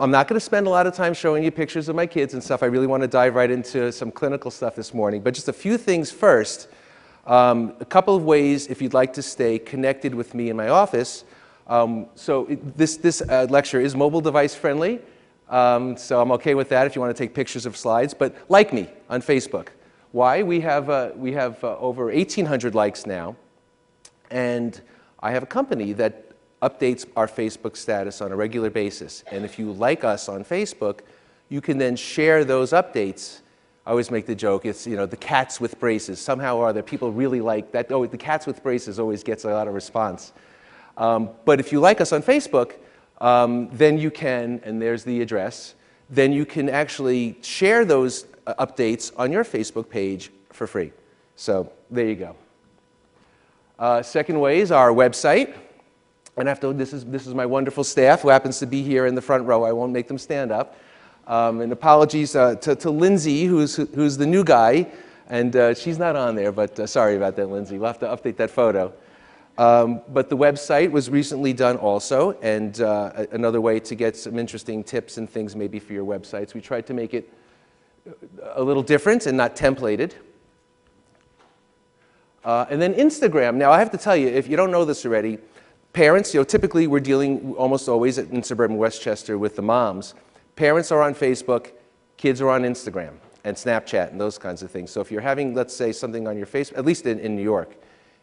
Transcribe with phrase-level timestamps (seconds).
[0.00, 2.32] I'm not going to spend a lot of time showing you pictures of my kids
[2.32, 2.62] and stuff.
[2.62, 5.20] I really want to dive right into some clinical stuff this morning.
[5.20, 6.68] But just a few things first.
[7.26, 10.68] Um, a couple of ways if you'd like to stay connected with me in my
[10.68, 11.24] office.
[11.66, 15.00] Um, so this, this uh, lecture is mobile device friendly.
[15.50, 18.14] Um, so I'm okay with that if you want to take pictures of slides.
[18.14, 19.68] But like me on Facebook.
[20.12, 20.42] Why?
[20.42, 23.36] We have, uh, we have uh, over 1,800 likes now.
[24.30, 24.80] And
[25.22, 26.29] I have a company that
[26.62, 29.24] updates our Facebook status on a regular basis.
[29.30, 31.00] And if you like us on Facebook,
[31.48, 33.40] you can then share those updates.
[33.86, 36.20] I always make the joke, it's, you know, the cats with braces.
[36.20, 37.90] Somehow or other, people really like that.
[37.90, 40.32] Oh, the cats with braces always gets a lot of response.
[40.96, 42.74] Um, but if you like us on Facebook,
[43.20, 45.74] um, then you can, and there's the address,
[46.10, 50.92] then you can actually share those uh, updates on your Facebook page for free.
[51.36, 52.36] So there you go.
[53.78, 55.54] Uh, second way is our website.
[56.36, 59.14] And after this is, this is my wonderful staff who happens to be here in
[59.14, 59.64] the front row.
[59.64, 60.76] I won't make them stand up.
[61.26, 64.90] Um, and apologies uh, to, to Lindsay, who's, who's the new guy.
[65.28, 67.78] And uh, she's not on there, but uh, sorry about that, Lindsay.
[67.78, 68.92] We'll have to update that photo.
[69.58, 74.38] Um, but the website was recently done also, and uh, another way to get some
[74.38, 76.54] interesting tips and things maybe for your websites.
[76.54, 77.32] We tried to make it
[78.54, 80.14] a little different and not templated.
[82.42, 83.56] Uh, and then Instagram.
[83.56, 85.38] Now, I have to tell you, if you don't know this already,
[85.92, 90.14] parents, you know, typically we're dealing almost always in suburban Westchester with the moms.
[90.56, 91.72] Parents are on Facebook,
[92.16, 94.90] kids are on Instagram and Snapchat and those kinds of things.
[94.90, 97.42] So if you're having, let's say, something on your Facebook, at least in, in New
[97.42, 97.76] York,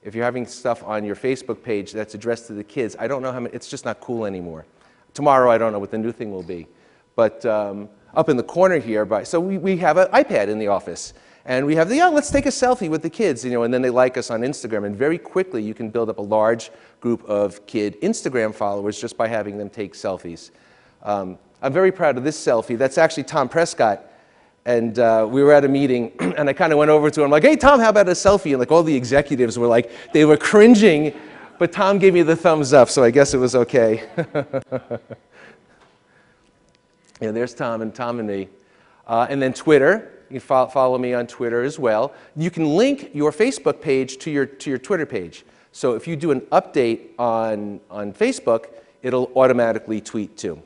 [0.04, 3.22] if you're having stuff on your Facebook page that's addressed to the kids, I don't
[3.22, 4.66] know how many, it's just not cool anymore.
[5.14, 6.68] Tomorrow, I don't know what the new thing will be.
[7.16, 10.60] But um, up in the corner here, by, so we, we have an iPad in
[10.60, 11.14] the office.
[11.46, 13.74] And we have the, yeah, let's take a selfie with the kids, you know, and
[13.74, 14.86] then they like us on Instagram.
[14.86, 19.18] And very quickly, you can build up a large group of kid Instagram followers just
[19.18, 20.52] by having them take selfies.
[21.04, 22.78] Um, I'm very proud of this selfie.
[22.78, 24.04] That's actually Tom Prescott.
[24.66, 27.32] And uh, we were at a meeting, and I kind of went over to him,
[27.32, 28.52] like, hey, Tom, how about a selfie?
[28.52, 31.14] And like all the executives were like, they were cringing,
[31.58, 34.04] but Tom gave me the thumbs up, so I guess it was okay.
[37.22, 38.50] yeah, there's Tom and Tom and me.
[39.08, 40.12] Uh, and then Twitter.
[40.30, 42.14] You can follow me on Twitter as well.
[42.36, 45.46] You can link your Facebook page to your, to your Twitter page.
[45.78, 48.66] So if you do an update on, on Facebook,
[49.04, 50.60] it'll automatically tweet too.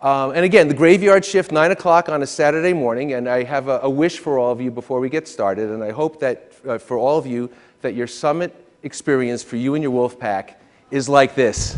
[0.00, 3.68] Um, and again, the graveyard shift, 9 o'clock on a Saturday morning, and I have
[3.68, 6.54] a, a, wish for all of you before we get started, and I hope that
[6.66, 7.50] uh, for all of you,
[7.82, 10.58] that your summit experience for you and your wolf pack
[10.90, 11.76] is like this.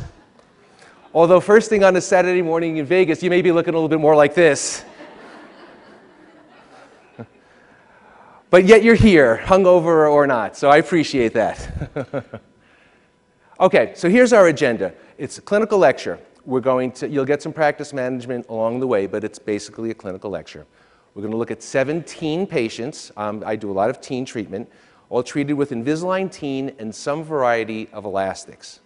[1.15, 3.88] Although first thing on a Saturday morning in Vegas, you may be looking a little
[3.88, 4.84] bit more like this.
[8.50, 12.41] But yet you're here, hungover or not, so I appreciate that.
[13.60, 14.94] okay, so here's our agenda.
[15.19, 16.19] It's a clinical lecture.
[16.44, 19.94] We're going to, you'll get some practice management along the way, but it's basically a
[19.94, 20.66] clinical lecture.
[21.14, 23.10] We're going to look at 17 patients.
[23.16, 24.70] Um, I do a lot of teen treatment,
[25.10, 28.80] all treated with Invisalign Teen and some variety of elastics.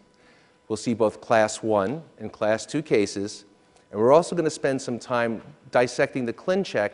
[0.66, 3.44] We'll see both class one and class two cases.
[3.90, 6.92] And we're also going to spend some time dissecting the ClinCheck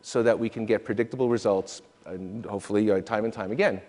[0.00, 3.80] so that we can get predictable results, and hopefully uh, time and time again.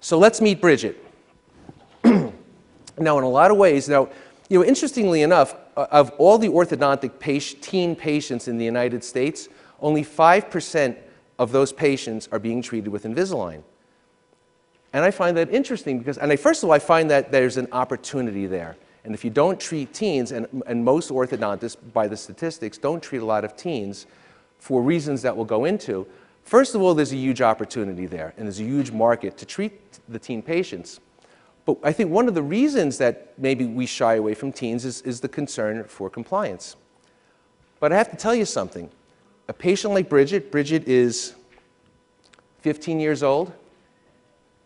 [0.00, 1.04] So let's meet Bridget.
[2.04, 4.08] now, in a lot of ways, now,
[4.48, 7.20] you know, interestingly enough, of all the orthodontic
[7.60, 9.48] teen patients in the United States,
[9.80, 10.96] only 5%
[11.38, 13.62] of those patients are being treated with Invisalign.
[14.92, 17.56] And I find that interesting because, and I, first of all, I find that there's
[17.56, 18.76] an opportunity there.
[19.04, 23.22] And if you don't treat teens, and, and most orthodontists, by the statistics, don't treat
[23.22, 24.06] a lot of teens
[24.58, 26.06] for reasons that we'll go into,
[26.48, 29.72] first of all, there's a huge opportunity there, and there's a huge market to treat
[30.08, 31.00] the teen patients.
[31.66, 35.02] But I think one of the reasons that maybe we shy away from teens is,
[35.02, 36.76] is the concern for compliance.
[37.78, 38.90] But I have to tell you something.
[39.48, 41.34] A patient like Bridget, Bridget is
[42.62, 43.52] 15 years old,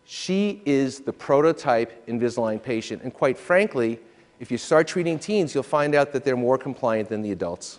[0.04, 3.02] she is the prototype Invisalign patient.
[3.02, 3.98] And quite frankly,
[4.40, 7.78] if you start treating teens, you'll find out that they're more compliant than the adults.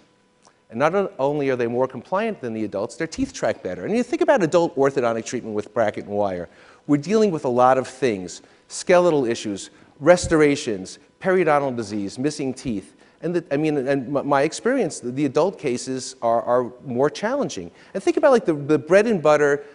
[0.74, 3.86] And not only are they more compliant than the adults, their teeth track better.
[3.86, 6.50] And you think about adult orthodontic treatment with bracket and wire.
[6.88, 12.96] We're dealing with a lot of things skeletal issues, restorations, periodontal disease, missing teeth.
[13.22, 17.70] And the, I mean, and my experience, the adult cases are, are more challenging.
[17.94, 19.66] And think about like the, the bread and butter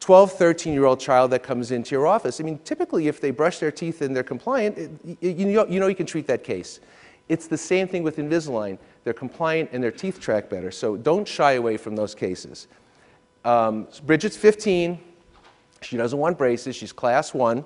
[0.00, 2.40] 12, 13 year old child that comes into your office.
[2.40, 4.90] I mean, typically, if they brush their teeth and they're compliant, it,
[5.20, 6.80] you, know, you know you can treat that case.
[7.28, 8.78] It's the same thing with Invisalign.
[9.04, 10.70] They're compliant and their teeth track better.
[10.70, 12.68] So don't shy away from those cases.
[13.44, 14.98] Um, Bridget's 15.
[15.82, 16.76] She doesn't want braces.
[16.76, 17.64] She's class one.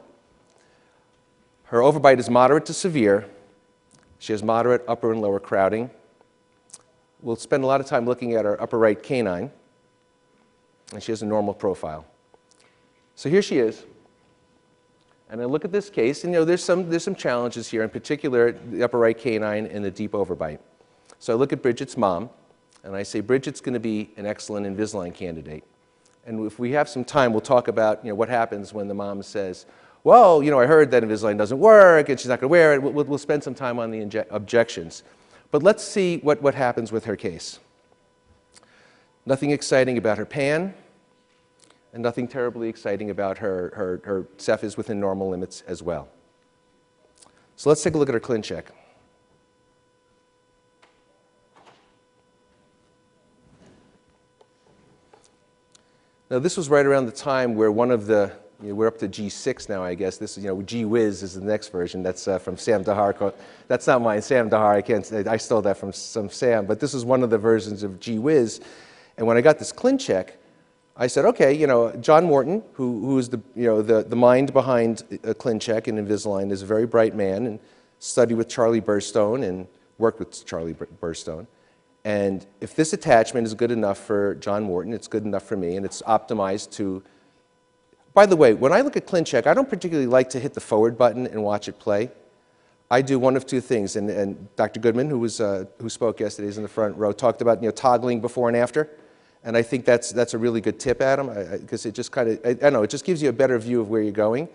[1.65, 3.29] Her overbite is moderate to severe.
[4.19, 5.91] She has moderate upper and lower crowding.
[7.23, 9.51] We'll spend a lot of time looking at her upper right canine,
[10.93, 12.07] and she has a normal profile.
[13.15, 13.85] So here she is.
[15.31, 17.85] And I look at this case, and you know, there's some, there's some challenges here,
[17.85, 20.59] in particular, the upper right canine and the deep overbite.
[21.21, 22.31] So I look at Bridget's mom,
[22.83, 25.63] and I say, Bridget's going to be an excellent Invisalign candidate.
[26.27, 28.95] And if we have some time, we'll talk about you know, what happens when the
[28.95, 29.67] mom says,
[30.03, 32.75] well, you know, I heard that Invisalign doesn't work, and she's not going to wear
[32.75, 32.83] it.
[32.83, 35.05] We'll, we'll spend some time on the objections.
[35.53, 37.61] But let's see what, what happens with her case.
[39.27, 40.75] Nothing exciting about her pan,
[41.93, 46.09] and nothing terribly exciting about her, her, her Ceph is within normal limits as well.
[47.57, 48.67] So let's take a look at her ClinCheck.
[56.31, 58.31] Now, this was right around the time where one of the,
[58.63, 60.17] you know, we're up to G6 now, I guess.
[60.17, 62.05] This is, you know, G-Wiz is the next version.
[62.05, 63.35] That's uh, from Sam Dahar.
[63.67, 64.77] That's not mine, Sam Dahar.
[64.77, 66.67] I can't, I stole that from some Sam.
[66.67, 68.61] But this is one of the versions of G-Wiz.
[69.17, 70.31] And when I got this ClinCheck,
[71.01, 74.15] I said, okay, you know, John Morton, who, who is the, you know, the, the
[74.15, 77.59] mind behind a ClinCheck and Invisalign, is a very bright man and
[78.01, 79.67] studied with Charlie Burstone and
[79.97, 81.47] worked with Charlie Burstone.
[82.05, 85.77] And if this attachment is good enough for John Morton, it's good enough for me,
[85.77, 87.03] and it's optimized to.
[88.13, 90.61] By the way, when I look at ClinCheck, I don't particularly like to hit the
[90.61, 92.11] forward button and watch it play.
[92.91, 94.81] I do one of two things, and, and Dr.
[94.81, 97.69] Goodman, who, was, uh, who spoke yesterday, is in the front row, talked about you
[97.69, 98.91] know, toggling before and after.
[99.43, 101.29] And I think that's, that's a really good tip, Adam,
[101.61, 103.59] because it just kind of, I, I don't know, it just gives you a better
[103.59, 104.49] view of where you're going.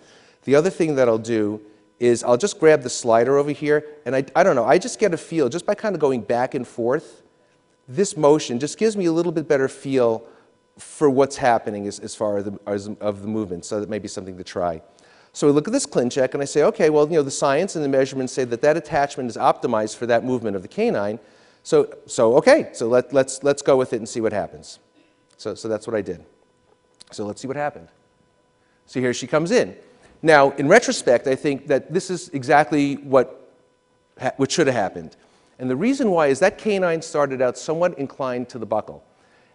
[0.43, 1.59] The other thing that I'll do
[1.99, 4.99] is I'll just grab the slider over here, and I, I don't know, I just
[4.99, 7.23] get a feel, just by kind of going back and forth,
[7.87, 10.27] this motion just gives me a little bit better feel
[10.77, 13.99] for what's happening as, as far as, the, as of the movement, so that may
[13.99, 14.81] be something to try.
[15.31, 17.75] So we look at this ClinCheck and I say, okay, well, you know, the science
[17.75, 21.19] and the measurements say that that attachment is optimized for that movement of the canine.
[21.65, 24.77] So, so okay, so let, let's, let's go with it and see what happens.
[25.37, 26.23] So, so that's what I did.
[27.11, 27.87] So let's see what happened.
[28.85, 29.75] So here she comes in.
[30.21, 33.51] Now, in retrospect, I think that this is exactly what,
[34.37, 35.17] what should have happened.
[35.57, 39.01] And the reason why is that canine started out somewhat inclined to the buccal.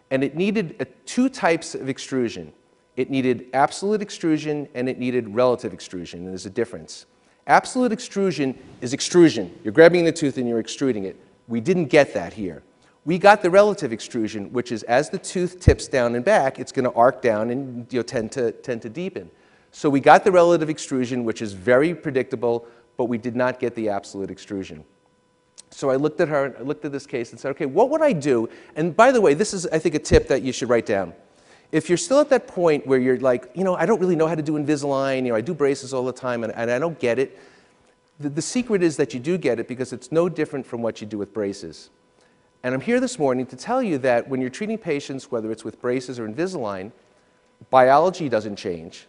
[0.09, 2.51] And it needed uh, two types of extrusion.
[2.97, 7.05] It needed absolute extrusion and it needed relative extrusion, and there's a difference.
[7.47, 9.57] Absolute extrusion is extrusion.
[9.63, 11.17] You're grabbing the tooth and you're extruding it.
[11.47, 12.63] We didn't get that here.
[13.03, 16.71] We got the relative extrusion, which is as the tooth tips down and back, it's
[16.71, 19.31] going to arc down and you know, tend, to, tend to deepen.
[19.71, 22.67] So we got the relative extrusion, which is very predictable,
[22.97, 24.83] but we did not get the absolute extrusion.
[25.71, 28.01] So I looked at her, I looked at this case and said, okay, what would
[28.01, 28.49] I do?
[28.75, 31.13] And by the way, this is, I think, a tip that you should write down.
[31.71, 34.27] If you're still at that point where you're like, you know, I don't really know
[34.27, 36.77] how to do Invisalign, you know, I do braces all the time and, and I
[36.77, 37.39] don't get it,
[38.21, 41.01] the, the secret is that you do get it because it's no different from what
[41.01, 41.89] you do with braces.
[42.63, 45.63] And I'm here this morning to tell you that when you're treating patients, whether it's
[45.63, 46.91] with braces or Invisalign,
[47.69, 49.07] biology doesn't change,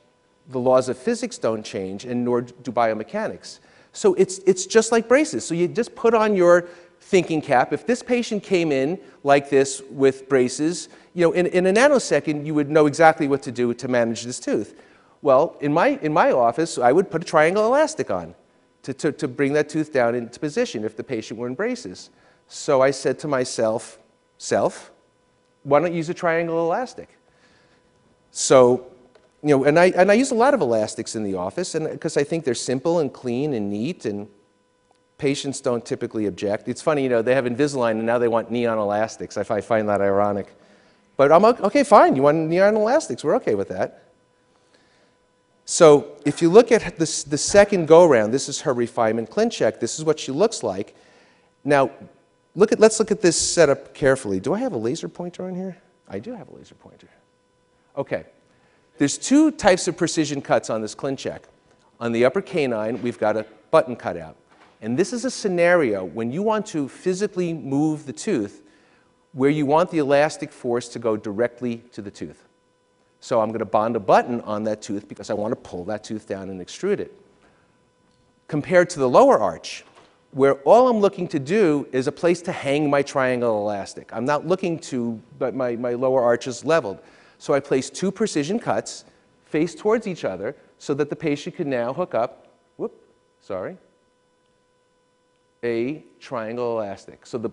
[0.48, 3.58] the laws of physics don't change, and nor do biomechanics.
[3.92, 5.44] So it's, it's just like braces.
[5.44, 6.68] So you just put on your
[7.00, 7.72] thinking cap.
[7.72, 12.46] If this patient came in like this with braces, you know, in, in a nanosecond,
[12.46, 14.80] you would know exactly what to do to manage this tooth.
[15.20, 18.34] Well, in my, in my office, I would put a triangle elastic on
[18.82, 22.10] to, to, to bring that tooth down into position if the patient were in braces.
[22.48, 23.98] So I said to myself,
[24.38, 24.90] self,
[25.62, 27.08] why don't you use a triangle elastic?
[28.32, 28.92] So
[29.42, 32.16] you know, and I, and I use a lot of elastics in the office because
[32.16, 34.28] I think they're simple and clean and neat and
[35.18, 36.68] patients don't typically object.
[36.68, 39.36] It's funny, you know, they have Invisalign and now they want neon elastics.
[39.36, 40.54] I find that ironic.
[41.16, 44.11] But I'm okay, fine, you want neon elastics, we're okay with that.
[45.64, 49.80] So if you look at this, the second go-around, this is her refinement ClinCheck.
[49.80, 50.94] This is what she looks like.
[51.64, 51.90] Now,
[52.54, 54.40] look at, let's look at this setup carefully.
[54.40, 55.76] Do I have a laser pointer on here?
[56.08, 57.08] I do have a laser pointer.
[57.96, 58.24] Okay.
[58.98, 61.42] There's two types of precision cuts on this ClinCheck.
[62.00, 64.36] On the upper canine, we've got a button cutout.
[64.80, 68.62] And this is a scenario when you want to physically move the tooth
[69.32, 72.44] where you want the elastic force to go directly to the tooth.
[73.22, 75.84] So I'm going to bond a button on that tooth because I want to pull
[75.84, 77.14] that tooth down and extrude it.
[78.48, 79.84] Compared to the lower arch,
[80.32, 84.10] where all I'm looking to do is a place to hang my triangle elastic.
[84.12, 86.98] I'm not looking to, but my, my lower arch is leveled.
[87.38, 89.04] So I place two precision cuts
[89.44, 92.92] face towards each other so that the patient can now hook up, whoop,
[93.40, 93.76] sorry,
[95.62, 97.50] a triangle elastic, so the,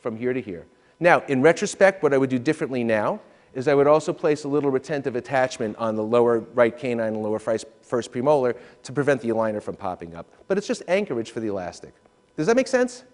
[0.00, 0.66] from here to here.
[0.98, 3.20] Now, in retrospect, what I would do differently now
[3.54, 7.22] is I would also place a little retentive attachment on the lower right canine and
[7.22, 7.66] lower first
[8.12, 10.26] premolar to prevent the aligner from popping up.
[10.48, 11.94] But it's just anchorage for the elastic.
[12.36, 13.04] Does that make sense?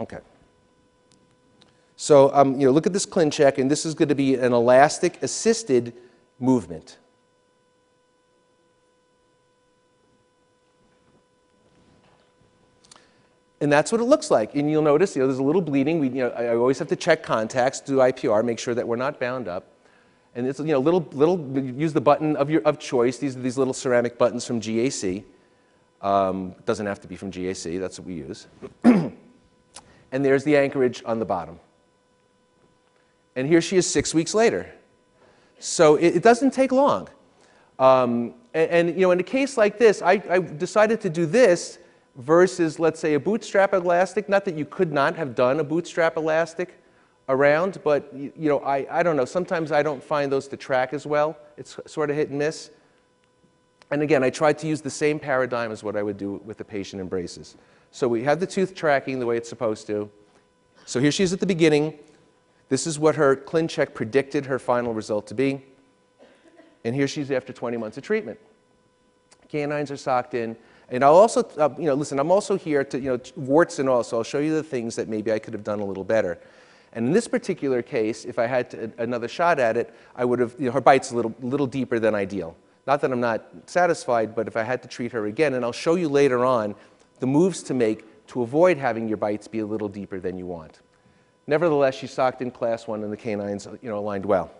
[0.00, 0.18] Okay.
[1.96, 4.52] So, um, you know, look at this ClinCheck, and this is going to be an
[4.52, 5.94] elastic assisted
[6.38, 6.98] movement.
[13.60, 14.54] And that's what it looks like.
[14.54, 15.98] And you'll notice, you know, there's a little bleeding.
[15.98, 18.96] We, you know, I always have to check contacts, do IPR, make sure that we're
[18.96, 19.72] not bound up.
[20.34, 23.18] And it's, you know, little, little, use the button of your of choice.
[23.18, 25.24] These are these little ceramic buttons from GAC.
[26.00, 28.46] Um, doesn't have to be from GAC, that's what we use.
[28.84, 29.14] and
[30.12, 31.58] there's the anchorage on the bottom.
[33.34, 34.72] And here she is six weeks later.
[35.58, 37.08] So it, it doesn't take long.
[37.80, 41.26] Um, and, and, you know, in a case like this, I, I decided to do
[41.26, 41.78] this
[42.18, 44.28] versus, let's say, a bootstrap elastic.
[44.28, 46.74] Not that you could not have done a bootstrap elastic
[47.28, 49.24] around, but you know, I, I don't know.
[49.24, 51.38] Sometimes I don't find those to track as well.
[51.56, 52.70] It's sort of hit and miss.
[53.90, 56.58] And again, I tried to use the same paradigm as what I would do with
[56.58, 57.56] the patient in braces.
[57.90, 60.10] So we have the tooth tracking the way it's supposed to.
[60.84, 61.98] So here she is at the beginning.
[62.68, 65.64] This is what her ClinCheck predicted her final result to be.
[66.84, 68.38] And here she's after 20 months of treatment.
[69.48, 70.56] Canines are socked in.
[70.90, 73.88] And I'll also, uh, you know, listen, I'm also here to, you know, warts and
[73.88, 76.04] all, so I'll show you the things that maybe I could have done a little
[76.04, 76.38] better.
[76.94, 80.38] And in this particular case, if I had to, another shot at it, I would
[80.38, 82.56] have, you know, her bite's a little, little deeper than ideal.
[82.86, 85.72] Not that I'm not satisfied, but if I had to treat her again, and I'll
[85.72, 86.74] show you later on
[87.20, 90.46] the moves to make to avoid having your bites be a little deeper than you
[90.46, 90.80] want.
[91.46, 94.50] Nevertheless, she socked in class one and the canines, you know, aligned well.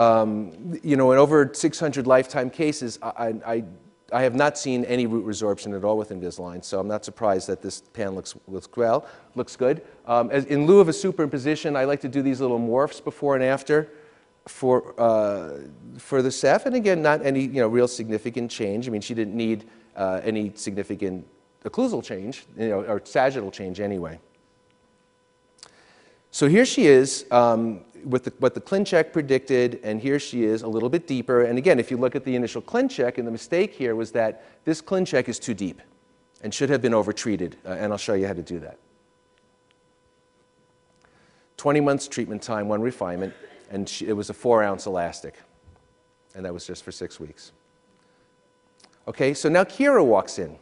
[0.00, 3.64] Um, you know, in over 600 lifetime cases, I, I,
[4.10, 7.46] I, have not seen any root resorption at all with Invisalign, so I'm not surprised
[7.48, 9.82] that this pan looks, looks well, looks good.
[10.06, 13.34] Um, as, in lieu of a superimposition, I like to do these little morphs before
[13.34, 13.90] and after
[14.48, 15.58] for, uh,
[15.98, 18.88] for the Ceph, and again, not any you know, real significant change.
[18.88, 21.26] I mean, she didn't need uh, any significant
[21.66, 24.18] occlusal change, you know, or sagittal change anyway.
[26.32, 30.62] So here she is, um, with the, what the ClinCheck predicted, and here she is
[30.62, 31.42] a little bit deeper.
[31.42, 34.44] And again, if you look at the initial ClinCheck, and the mistake here was that
[34.64, 35.80] this ClinCheck is too deep
[36.42, 38.78] and should have been overtreated, uh, and I'll show you how to do that.
[41.56, 43.34] 20 months treatment time, one refinement,
[43.70, 45.34] and she, it was a four ounce elastic,
[46.34, 47.52] and that was just for six weeks.
[49.06, 50.56] Okay, so now Kira walks in.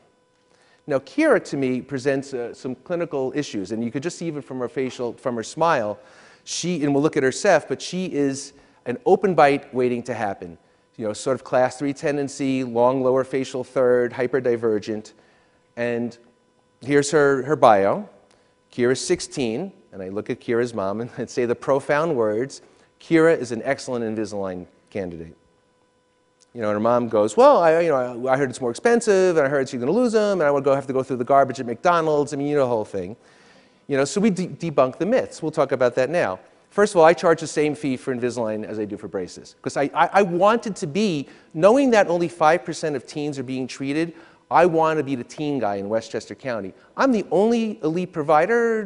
[0.89, 4.41] Now, Kira to me presents uh, some clinical issues, and you could just see even
[4.41, 5.99] from her facial, from her smile,
[6.49, 8.55] she, and we'll look at her Ceph, but she is
[8.87, 10.57] an open bite waiting to happen.
[10.97, 15.13] You know, sort of class three tendency, long lower facial third, hyperdivergent.
[15.77, 16.17] And
[16.81, 18.09] here's her, her bio.
[18.73, 22.63] Kira's 16, and I look at Kira's mom and i say the profound words,
[22.99, 25.37] Kira is an excellent Invisalign candidate.
[26.55, 29.37] You know, and her mom goes, well, I, you know, I heard it's more expensive,
[29.37, 31.03] and I heard she's going to lose them, and I would go have to go
[31.03, 32.33] through the garbage at McDonald's.
[32.33, 33.17] I mean, you know the whole thing.
[33.89, 35.43] You know, so we de debunk the myths.
[35.43, 36.39] We'll talk about that now.
[36.71, 39.55] First of all, I charge the same fee for Invisalign as I do for braces
[39.55, 43.67] because I, I, I, wanted to be, knowing that only 5% of teens are being
[43.67, 44.13] treated,
[44.51, 46.75] I want to be the teen guy in Westchester County.
[46.97, 48.85] I'm the only elite provider.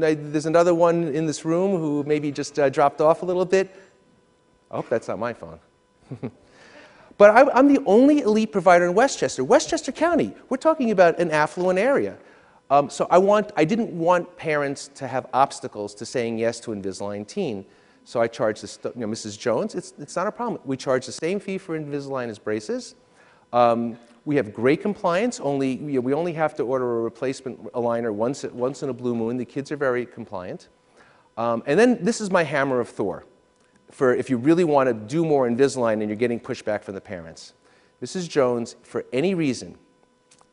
[0.00, 3.74] There's another one in this room who maybe just uh, dropped off a little bit.
[4.70, 5.58] I hope that's not my phone.
[7.18, 9.44] but I, I'm the only elite provider in Westchester.
[9.44, 12.18] Westchester County, we're talking about an affluent area.
[12.70, 16.70] Um, so I, want, I didn't want parents to have obstacles to saying yes to
[16.70, 17.64] Invisalign Teen.
[18.04, 19.38] So I charged this, you know, Mrs.
[19.38, 20.60] Jones, it's, it's not a problem.
[20.64, 22.94] We charge the same fee for Invisalign as braces.
[23.52, 25.40] Um, we have great compliance.
[25.40, 28.92] Only, you know, we only have to order a replacement aligner once, once in a
[28.92, 29.36] blue moon.
[29.36, 30.68] The kids are very compliant.
[31.36, 33.24] Um, and then this is my hammer of Thor
[33.90, 37.00] for if you really want to do more Invisalign and you're getting pushback from the
[37.00, 37.54] parents.
[38.02, 38.28] Mrs.
[38.28, 39.76] Jones, for any reason,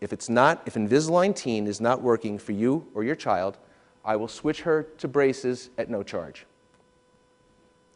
[0.01, 3.57] if it's not, if Invisalign Teen is not working for you or your child,
[4.05, 6.45] I will switch her to braces at no charge.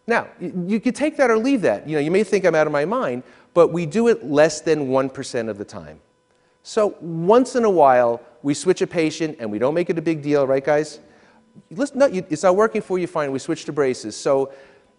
[0.08, 1.88] Now, you could take that or leave that.
[1.88, 4.62] You know, you may think I'm out of my mind, but we do it less
[4.62, 6.02] than 1% of the time.
[6.64, 10.02] So once in a while, we switch a patient and we don't make it a
[10.02, 11.00] big deal, right, guys?
[11.70, 14.16] Listen, no, it's not working for you, fine, we switch to braces.
[14.16, 14.52] So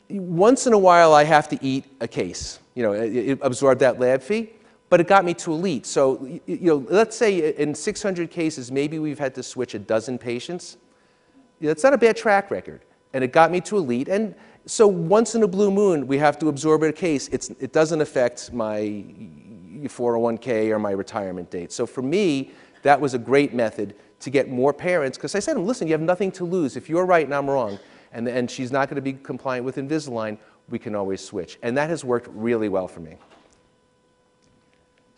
[0.09, 4.23] once in a while, I have to eat a case, you know, absorb that lab
[4.23, 4.53] fee
[4.93, 5.87] but it got me to elite.
[5.87, 10.19] So, you know, let's say in 600 cases, maybe we've had to switch a dozen
[10.19, 10.77] patients.
[11.63, 12.83] That's not a bad track record.
[13.15, 14.09] And it got me to elite.
[14.09, 14.35] And
[14.67, 17.29] so once in a blue moon, we have to absorb a case.
[17.29, 19.03] It's, it doesn't affect my
[19.85, 21.73] 401k or my retirement date.
[21.73, 22.51] So for me,
[22.83, 25.89] that was a great method to get more parents, because I said to them, listen,
[25.89, 26.77] you have nothing to lose.
[26.77, 27.79] If you're right and I'm wrong,
[28.13, 30.37] and, and she's not going to be compliant with Invisalign,
[30.69, 31.59] we can always switch.
[31.63, 33.17] And that has worked really well for me.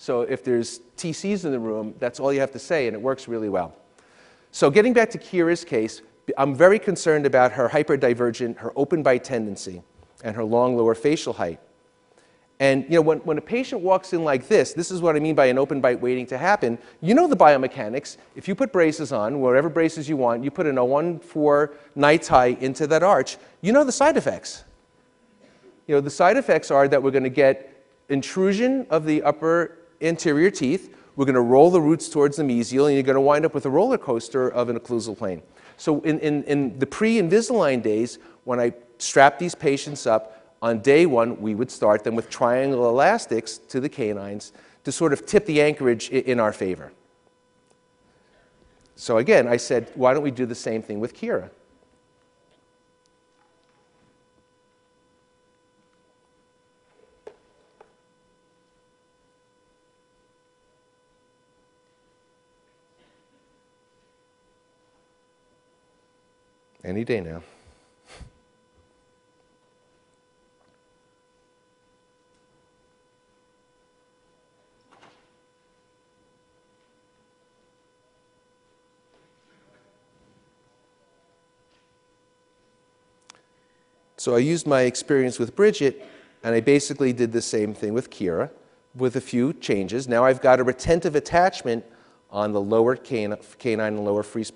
[0.04, 3.00] So if there's TCs in the room, that's all you have to say, and it
[3.00, 3.74] works really well.
[4.52, 6.02] So getting back to Kira's case,
[6.36, 9.82] I'm very concerned about her hyperdivergent, her open bite tendency,
[10.22, 11.58] and her long lower facial height.
[12.60, 15.20] And you know, when, when a patient walks in like this, this is what I
[15.20, 16.76] mean by an open bite waiting to happen.
[17.00, 18.18] You know the biomechanics.
[18.36, 22.86] If you put braces on, whatever braces you want, you put an 014 NiTi into
[22.88, 24.64] that arch, you know the side effects.
[25.86, 29.78] You know, the side effects are that we're going to get intrusion of the upper
[30.04, 33.20] anterior teeth, we're going to roll the roots towards the mesial, and you're going to
[33.20, 35.42] wind up with a roller coaster of an occlusal plane.
[35.76, 41.04] So in, in, in the pre-Invisalign days, when I strapped these patients up, on day
[41.04, 44.52] one, we would start them with triangle elastics to the canines
[44.84, 46.92] to sort of tip the anchorage in our favor.
[48.96, 51.50] So again, I said, why don't we do the same thing with Kira?
[66.84, 67.42] Any day now.
[84.16, 86.02] So I used my experience with Bridget,
[86.42, 88.50] and I basically did the same thing with Kira
[88.94, 90.08] with a few changes.
[90.08, 91.84] Now I've got a retentive attachment
[92.30, 93.38] on the lower canine
[93.80, 94.54] and lower first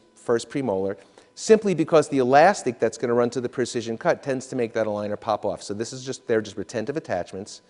[0.49, 0.97] premolar,
[1.39, 4.73] simply because the elastic that's going to run to the precision cut tends to make
[4.73, 5.63] that aligner pop off.
[5.63, 7.63] So this is just, they're just retentive attachments.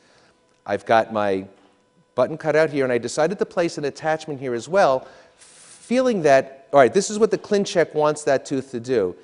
[0.65, 1.47] I've got my
[2.15, 5.07] button cut out here, and I decided to place an attachment here as well,
[5.37, 9.15] feeling that, all right, this is what the ClinCheck wants that tooth to do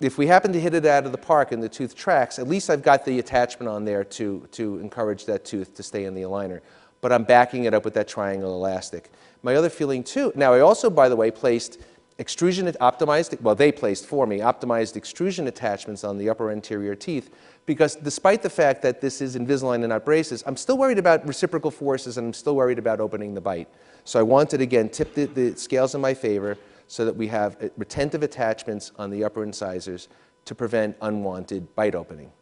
[0.00, 2.46] if we happen to hit it out of the park and the tooth tracks, at
[2.46, 6.14] least I've got the attachment on there to, to encourage that tooth to stay in
[6.14, 6.60] the aligner.
[7.00, 9.10] But I'm backing it up with that triangle elastic.
[9.42, 11.80] My other feeling too, now I also, by the way, placed
[12.18, 17.30] extrusion optimized, well, they placed for me, optimized extrusion attachments on the upper anterior teeth
[17.64, 21.26] because despite the fact that this is Invisalign and not braces, I'm still worried about
[21.26, 23.68] reciprocal forces and I'm still worried about opening the bite.
[24.04, 26.56] So I wanted, again, tip the, the scales in my favor,
[26.88, 30.08] so that we have uh, retentive attachments on the upper incisors
[30.46, 32.32] to prevent unwanted bite opening.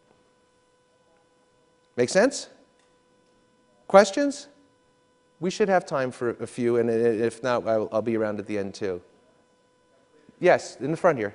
[1.96, 2.48] Make sense?
[3.88, 4.48] Questions?
[5.40, 8.46] We should have time for a few, and if not, I'll, I'll be around at
[8.46, 9.02] the end too.
[10.38, 11.34] Yes, in the front here.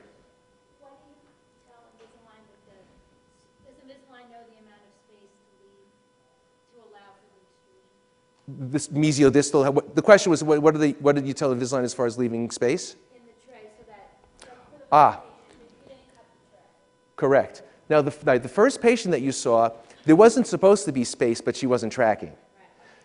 [8.58, 10.76] this mesiodistal, the question was, what, what,
[11.16, 12.96] did you tell Invisalign as far as leaving space?
[13.16, 14.58] In the tray, so that,
[14.92, 15.22] ah,
[17.16, 17.64] correct.
[17.90, 19.70] Now the, the first patient that you saw,
[20.06, 22.34] there wasn't supposed to be space, but she wasn't tracking.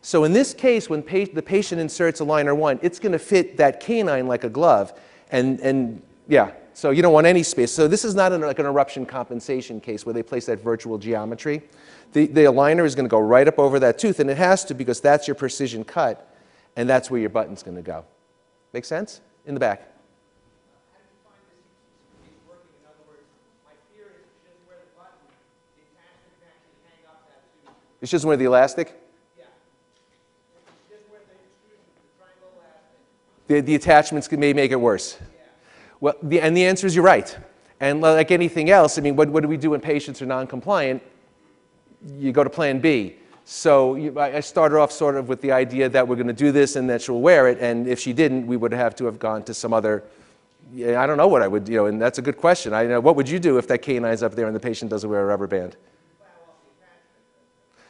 [0.02, 3.56] So in this case, when pa the patient inserts aligner one, it's going to fit
[3.56, 4.98] that canine like a glove.
[5.30, 7.72] And, and yeah, so you don't want any space.
[7.72, 10.98] So this is not an, like an eruption compensation case where they place that virtual
[10.98, 11.62] geometry
[12.12, 14.64] the, the aligner is going to go right up over that tooth, and it has
[14.66, 16.34] to because that's your precision cut,
[16.76, 18.04] and that's where your button's going to go.
[18.72, 19.20] Make sense?
[19.46, 19.92] In the back.
[28.02, 28.94] It's just where the elastic?
[29.38, 29.44] Yeah.
[30.88, 31.34] Just where the
[31.66, 33.00] the triangle elastic.
[33.46, 35.18] The, the attachments may make it worse.
[36.00, 37.36] Well, the, and the answer is you're right.
[37.80, 41.02] And like anything else, I mean, what, what do we do when patients are non-compliant?
[42.18, 43.16] you go to plan B.
[43.44, 46.50] So you, I started off sort of with the idea that we're going to do
[46.50, 49.18] this and that she'll wear it, and if she didn't, we would have to have
[49.18, 50.02] gone to some other.
[50.74, 52.72] I don't know what I would, you know, and that's a good question.
[52.72, 55.08] I know what would you do if that canine's up there and the patient doesn't
[55.08, 55.76] wear a rubber band?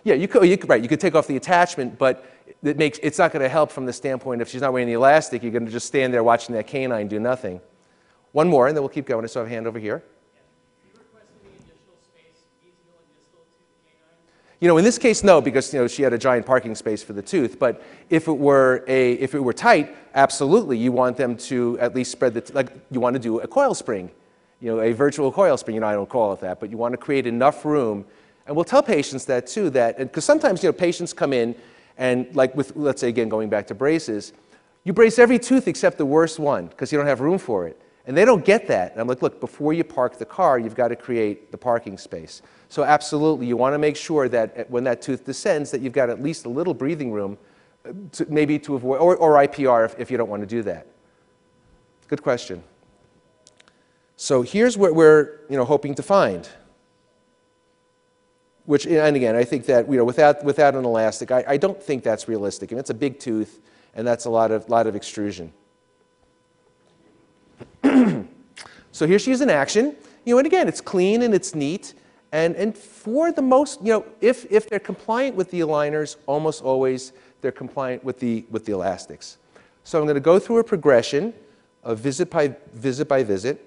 [0.06, 0.80] Yeah, you could, oh, you could, right.
[0.80, 2.24] You could take off the attachment, but
[2.62, 4.94] it makes it's not going to help from the standpoint if she's not wearing the
[4.94, 5.42] elastic.
[5.42, 7.60] You're going to just stand there watching that canine do nothing.
[8.30, 9.24] One more, and then we'll keep going.
[9.24, 10.04] I have a hand over here.
[14.60, 17.02] You know, in this case, no, because you know she had a giant parking space
[17.02, 17.58] for the tooth.
[17.58, 21.96] But if it were a, if it were tight, absolutely, you want them to at
[21.96, 24.12] least spread the, like you want to do a coil spring,
[24.60, 25.74] you know, a virtual coil spring.
[25.74, 28.04] You know, I don't call it that, but you want to create enough room.
[28.46, 31.54] And we'll tell patients that too, that because sometimes you know patients come in
[31.98, 34.32] and like with let's say again going back to braces,
[34.84, 37.80] you brace every tooth except the worst one because you don't have room for it.
[38.06, 38.92] And they don't get that.
[38.92, 41.98] And I'm like, look, before you park the car, you've got to create the parking
[41.98, 42.40] space.
[42.68, 46.08] So absolutely, you want to make sure that when that tooth descends, that you've got
[46.08, 47.36] at least a little breathing room,
[47.84, 50.62] uh, to, maybe to avoid, or, or IPR if, if you don't want to do
[50.62, 50.86] that.
[52.06, 52.62] Good question.
[54.16, 56.48] So here's what we're you know, hoping to find.
[58.66, 61.80] Which, and again, I think that, you know, without, without an elastic, I, I don't
[61.80, 62.72] think that's realistic.
[62.72, 63.60] And it's a big tooth,
[63.94, 65.52] and that's a lot of, lot of extrusion.
[68.92, 69.96] so here she is in action.
[70.24, 71.94] You know, and again, it's clean and it's neat.
[72.32, 76.62] And, and for the most, you know, if, if they're compliant with the aligners, almost
[76.62, 79.38] always they're compliant with the, with the elastics.
[79.84, 81.32] So I'm going to go through a progression
[81.84, 83.64] of visit by visit by visit.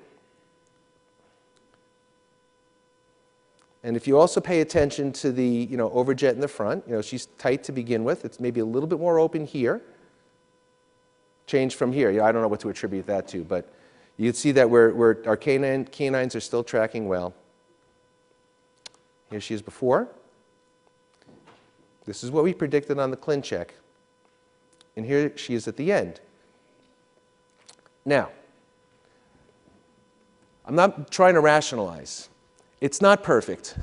[3.84, 6.94] And if you also pay attention to the, you know, overjet in the front, you
[6.94, 8.26] know, she's tight to begin with.
[8.26, 9.82] It's maybe a little bit more open here.
[11.48, 12.12] Change from here.
[12.12, 13.72] Yeah, I don't know what to attribute that to, but
[14.18, 17.34] you can see that we're, we're, our canine, canines are still tracking well.
[19.30, 20.10] Here she is before.
[22.06, 23.70] This is what we predicted on the ClinCheck.
[24.98, 26.20] And here she is at the end.
[28.04, 28.30] Now,
[30.65, 32.30] I'm not trying to rationalize.
[32.82, 33.78] It's not perfect.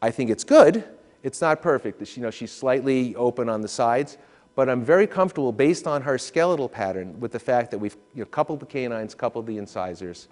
[0.00, 0.84] I think it's good.
[1.22, 2.16] It's not perfect.
[2.16, 4.18] You know, she's slightly open on the sides,
[4.54, 8.20] but I'm very comfortable based on her skeletal pattern with the fact that we've you
[8.20, 10.28] know, coupled the canines, coupled the incisors.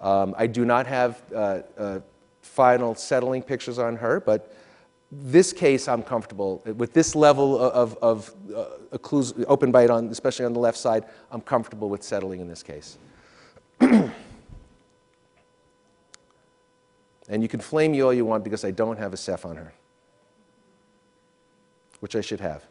[0.00, 2.00] Um, I do not have uh, uh,
[2.42, 4.52] final settling pictures on her, but
[5.12, 8.98] this case I'm comfortable with this level of, of uh,
[9.46, 11.04] open bite on, especially on the left side.
[11.30, 12.98] I'm comfortable with settling in this case.
[17.28, 19.56] And you can flame me all you want because I don't have a Ceph on
[19.56, 19.72] her,
[22.00, 22.64] which I should have.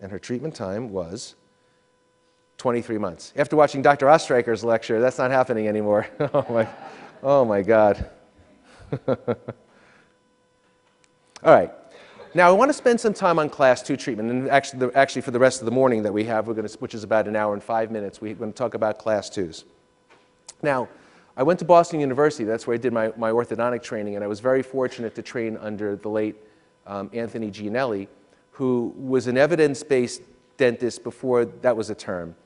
[0.00, 1.34] And her treatment time was
[2.58, 3.32] 23 months.
[3.36, 4.06] After watching Dr.
[4.06, 6.06] Ostreicher's lecture, that's not happening anymore.
[6.20, 6.68] oh, my,
[7.22, 8.10] oh my God.
[9.08, 9.16] all
[11.44, 11.72] right.
[12.36, 14.30] Now, I want to spend some time on class two treatment.
[14.30, 16.66] And actually, the, actually for the rest of the morning that we have, we're going
[16.66, 19.30] to, which is about an hour and five minutes, we're going to talk about class
[19.30, 19.64] twos.
[20.62, 20.88] Now,
[21.36, 22.44] I went to Boston University.
[22.44, 25.56] That's where I did my, my orthodontic training, and I was very fortunate to train
[25.56, 26.36] under the late
[26.86, 28.06] um, Anthony Gianelly,
[28.52, 30.22] who was an evidence-based
[30.56, 32.36] dentist before that was a term.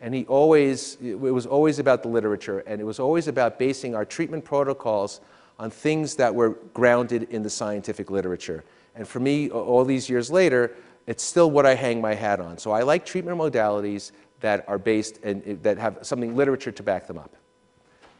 [0.00, 3.94] And he always, it was always about the literature, and it was always about basing
[3.94, 5.20] our treatment protocols
[5.58, 8.64] on things that were grounded in the scientific literature.
[8.94, 10.74] And for me, all these years later,
[11.06, 12.58] it's still what I hang my hat on.
[12.58, 17.06] So I like treatment modalities that are based and that have something literature to back
[17.06, 17.34] them up.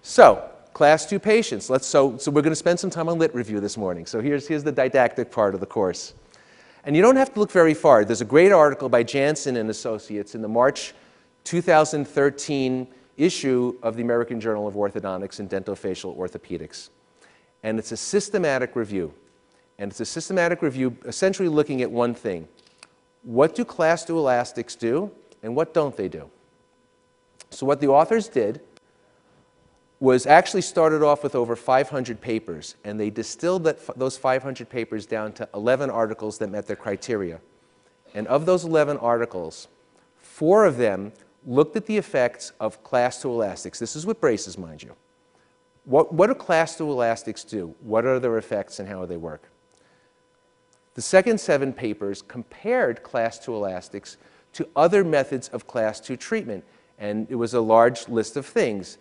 [0.09, 0.43] So,
[0.73, 1.69] class two patients.
[1.69, 4.07] Let's, so, so we're going to spend some time on lit review this morning.
[4.07, 6.15] So here's, here's the didactic part of the course.
[6.85, 8.07] And you don't have to look very far.
[8.07, 10.95] There's a great article by Janson and Associates in the March
[11.45, 16.89] 2013 issue of the American Journal of Orthodontics and Dentofacial Orthopedics.
[17.63, 19.13] And it's a systematic review.
[19.79, 22.49] And it's a systematic review essentially looking at one thing.
[23.25, 25.11] What do class 2 elastics do,
[25.43, 26.31] and what don't they do?
[27.51, 28.63] So what the authors did
[30.01, 35.07] was actually started off with over 500 papers, and they distilled that, those 500 papers
[35.07, 37.41] down to 11 articles that met their criteria.
[38.15, 39.69] And of those 11 articles,
[40.21, 41.13] four of them
[41.47, 43.79] looked at the effects of class 2 elastics.
[43.79, 44.95] This is with braces, mind you.
[45.85, 47.75] What, what do class 2 elastics do?
[47.81, 49.51] What are their effects and how do they work?
[50.95, 54.17] The second seven papers compared class 2 elastics
[54.53, 56.65] to other methods of class 2 treatment,
[56.99, 58.99] and it was a large list of things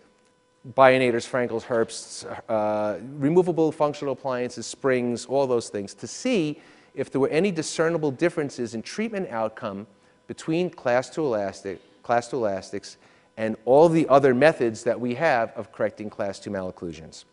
[0.74, 6.60] bionators, Frankels, Herbsts, uh, removable functional appliances, springs, all those things, to see
[6.94, 9.86] if there were any discernible differences in treatment outcome
[10.26, 12.96] between class 2, elastic, class 2 elastics
[13.36, 17.24] and all the other methods that we have of correcting class 2 malocclusions.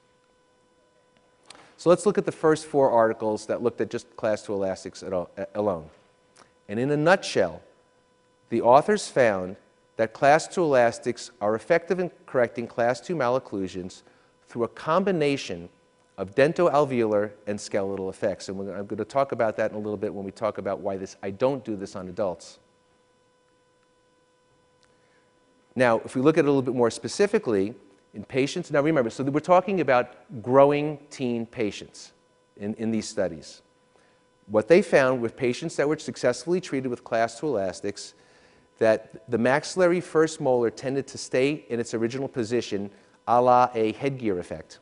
[1.78, 5.04] So let's look at the first four articles that looked at just class 2 elastics
[5.56, 5.90] alone.
[6.70, 7.62] And in a nutshell,
[8.50, 9.56] the authors found
[9.98, 14.04] that class II elastics are effective in correcting class II malocclusions
[14.48, 15.70] through a combination
[16.18, 18.50] of dentoalveolar and skeletal effects.
[18.50, 20.80] And I'm going to talk about that in a little bit when we talk about
[20.80, 22.60] why this, I don't do this on adults.
[25.76, 27.76] Now, if we look at it a little bit more specifically,
[28.14, 32.14] in patients, now remember, so we're talking about growing teen patients
[32.56, 33.62] in, in these studies.
[34.48, 38.14] What they found with patients that were successfully treated with class II elastics
[38.78, 42.90] that the maxillary first molar tended to stay in its original position
[43.28, 44.80] a la a headgear effect.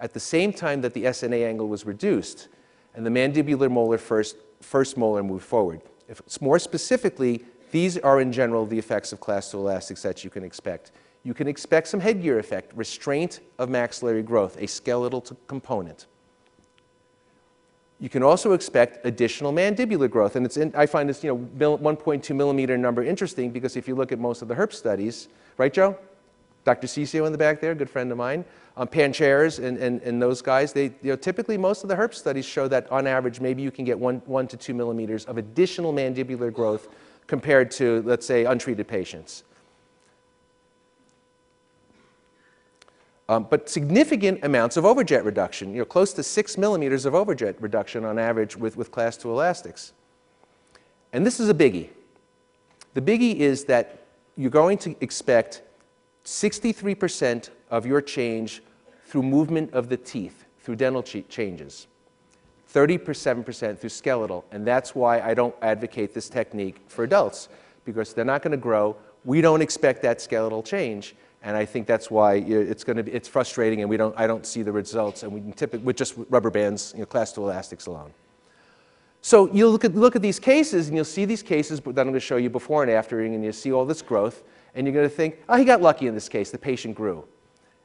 [0.00, 2.48] At the same time that the SNA angle was reduced
[2.94, 5.80] and the mandibular molar first, first molar moved forward.
[6.08, 10.24] If it's more specifically, these are in general the effects of class 2 elastics that
[10.24, 10.92] you can expect.
[11.24, 16.06] You can expect some headgear effect, restraint of maxillary growth, a skeletal component.
[18.02, 20.34] You can also expect additional mandibular growth.
[20.34, 23.94] And it's in, I find this you know, 1.2 millimeter number interesting because if you
[23.94, 25.96] look at most of the Herbst studies, right, Joe?
[26.64, 26.88] Dr.
[26.88, 28.44] Cicio in the back there, good friend of mine,
[28.76, 32.14] um, Pancherz and, and, and those guys, they, you know, typically most of the Herbst
[32.14, 35.38] studies show that on average, maybe you can get one, one to two millimeters of
[35.38, 36.88] additional mandibular growth
[37.28, 39.44] compared to, let's say, untreated patients.
[43.32, 47.54] Um, but significant amounts of overjet reduction, you know, close to six millimeters of overjet
[47.60, 49.94] reduction on average with, with class 2 elastics.
[51.14, 51.88] And this is a biggie.
[52.92, 54.02] The biggie is that
[54.36, 55.62] you're going to expect
[56.26, 58.62] 63% of your change
[59.06, 61.86] through movement of the teeth, through dental ch- changes,
[62.70, 64.44] 37% through skeletal.
[64.52, 67.48] And that's why I don't advocate this technique for adults,
[67.86, 68.94] because they're not going to grow.
[69.24, 71.14] We don't expect that skeletal change.
[71.44, 74.26] And I think that's why it's going to be, it's frustrating and we don't, I
[74.26, 77.32] don't see the results and we can typically, with just rubber bands, you know, class
[77.32, 78.12] 2 elastics alone.
[79.22, 81.94] So you look at, look at these cases and you'll see these cases that I'm
[81.94, 84.42] going to show you before and after and you'll see all this growth
[84.74, 87.24] and you're going to think, oh, he got lucky in this case, the patient grew.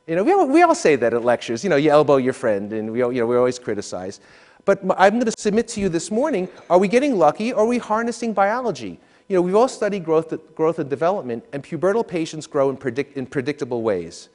[0.06, 2.34] You know, we all, we all say that at lectures, you know, you elbow your
[2.34, 4.20] friend and we, all- you know, we always criticize.
[4.66, 7.68] But I'm going to submit to you this morning, are we getting lucky or are
[7.68, 9.00] we harnessing biology?
[9.28, 13.18] You know, we've all studied growth, growth and development and pubertal patients grow in, predict,
[13.18, 14.30] in predictable ways.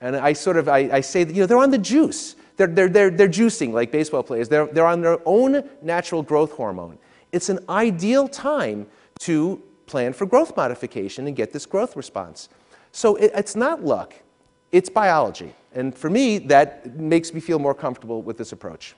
[0.00, 2.36] And I sort of, I, I say that, you know, they're on the juice.
[2.56, 4.48] They're, they're, they're, they're juicing like baseball players.
[4.48, 6.98] They're, they're on their own natural growth hormone.
[7.32, 8.86] It's an ideal time
[9.20, 12.48] to plan for growth modification and get this growth response.
[12.92, 14.14] So it, it's not luck,
[14.72, 15.54] it's biology.
[15.74, 18.94] And for me, that makes me feel more comfortable with this approach.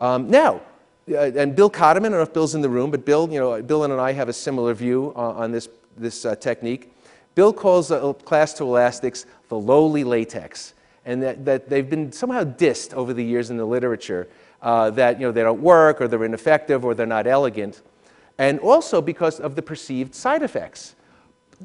[0.00, 0.62] Um, now,
[1.14, 3.60] and Bill Cotterman, I don't know if Bill's in the room, but Bill, you know,
[3.62, 6.92] Bill and I have a similar view on, on this, this uh, technique.
[7.34, 12.44] Bill calls uh, class 2 elastics the lowly latex, and that, that they've been somehow
[12.44, 14.28] dissed over the years in the literature
[14.62, 17.82] uh, that you know, they don't work, or they're ineffective, or they're not elegant,
[18.38, 20.94] and also because of the perceived side effects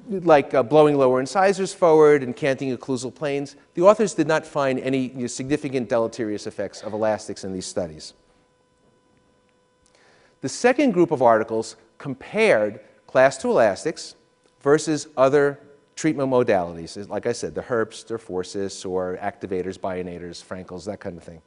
[0.10, 4.80] like uh, blowing lower incisors forward and canting occlusal planes, the authors did not find
[4.80, 8.14] any you know, significant deleterious effects of elastics in these studies.
[10.44, 14.16] The second group of articles compared class 2 elastics
[14.60, 15.58] versus other
[15.96, 17.08] treatment modalities.
[17.08, 21.42] Like I said, the Herbst or Forsus or activators, bionators, Frankels, that kind of thing.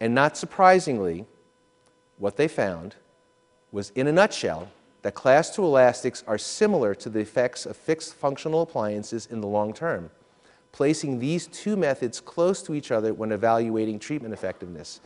[0.00, 1.26] And not surprisingly,
[2.16, 2.94] what they found
[3.70, 4.70] was, in a nutshell,
[5.02, 9.46] that class 2 elastics are similar to the effects of fixed functional appliances in the
[9.46, 10.10] long term,
[10.72, 15.02] placing these two methods close to each other when evaluating treatment effectiveness.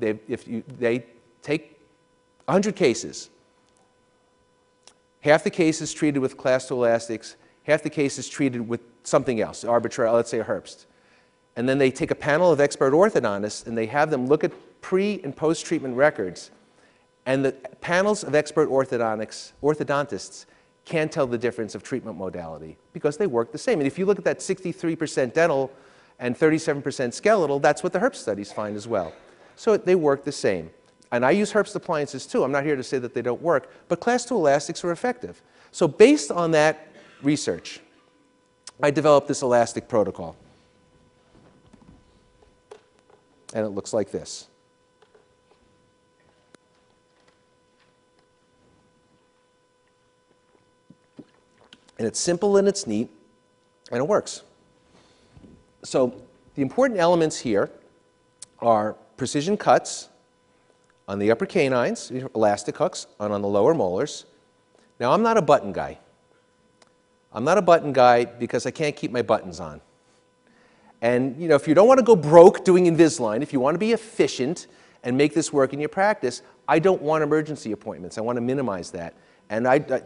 [0.00, 1.04] They, if you, they
[1.42, 1.78] take
[2.46, 3.30] 100 cases,
[5.20, 9.64] half the cases treated with class 2 elastics, half the cases treated with something else,
[9.64, 10.86] arbitrary, let's say a Herbst.
[11.56, 14.52] And then they take a panel of expert orthodontists and they have them look at
[14.80, 16.50] pre and post treatment records
[17.26, 20.46] and the panels of expert orthodontics, orthodontists
[20.84, 23.78] can't tell the difference of treatment modality because they work the same.
[23.78, 25.70] And if you look at that 63% dental
[26.18, 29.12] and 37% skeletal, that's what the Herbst studies find as well.
[29.60, 30.70] So they work the same.
[31.12, 32.44] And I use Herbst appliances too.
[32.44, 35.42] I'm not here to say that they don't work, but class 2 elastics are effective.
[35.70, 36.88] So based on that
[37.20, 37.80] research,
[38.82, 40.34] I developed this elastic protocol.
[43.52, 44.46] And it looks like this.
[51.98, 53.10] And it's simple and it's neat,
[53.90, 54.42] and it works.
[55.82, 56.14] So
[56.54, 57.70] the important elements here
[58.60, 60.08] are precision cuts
[61.06, 64.24] on the upper canines, elastic hooks, and on the lower molars.
[64.98, 65.98] Now, I'm not a button guy.
[67.30, 69.82] I'm not a button guy because I can't keep my buttons on.
[71.02, 73.74] And you know, if you don't want to go broke doing Invisalign, if you want
[73.74, 74.68] to be efficient
[75.04, 78.16] and make this work in your practice, I don't want emergency appointments.
[78.16, 79.12] I want to minimize that.
[79.50, 80.00] And I, I,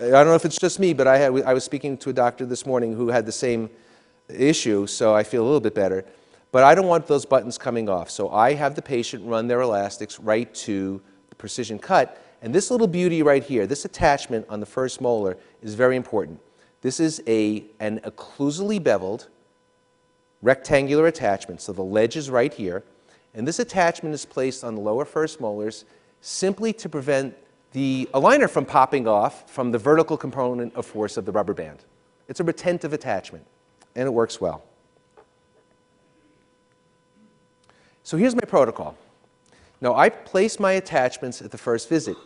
[0.00, 2.12] I don't know if it's just me, but I, had, I was speaking to a
[2.12, 3.70] doctor this morning who had the same
[4.28, 6.04] issue, so I feel a little bit better.
[6.52, 8.10] But I don't want those buttons coming off.
[8.10, 12.22] So I have the patient run their elastics right to the precision cut.
[12.42, 16.40] And this little beauty right here, this attachment on the first molar is very important.
[16.80, 19.28] This is a, an occlusally beveled
[20.42, 21.60] rectangular attachment.
[21.60, 22.82] So the ledge is right here.
[23.34, 25.84] And this attachment is placed on the lower first molars
[26.20, 27.36] simply to prevent
[27.72, 31.84] the aligner from popping off from the vertical component of force of the rubber band.
[32.28, 33.46] It's a retentive attachment,
[33.94, 34.64] and it works well.
[38.02, 38.96] So here's my protocol.
[39.80, 42.16] Now, I place my attachments at the first visit.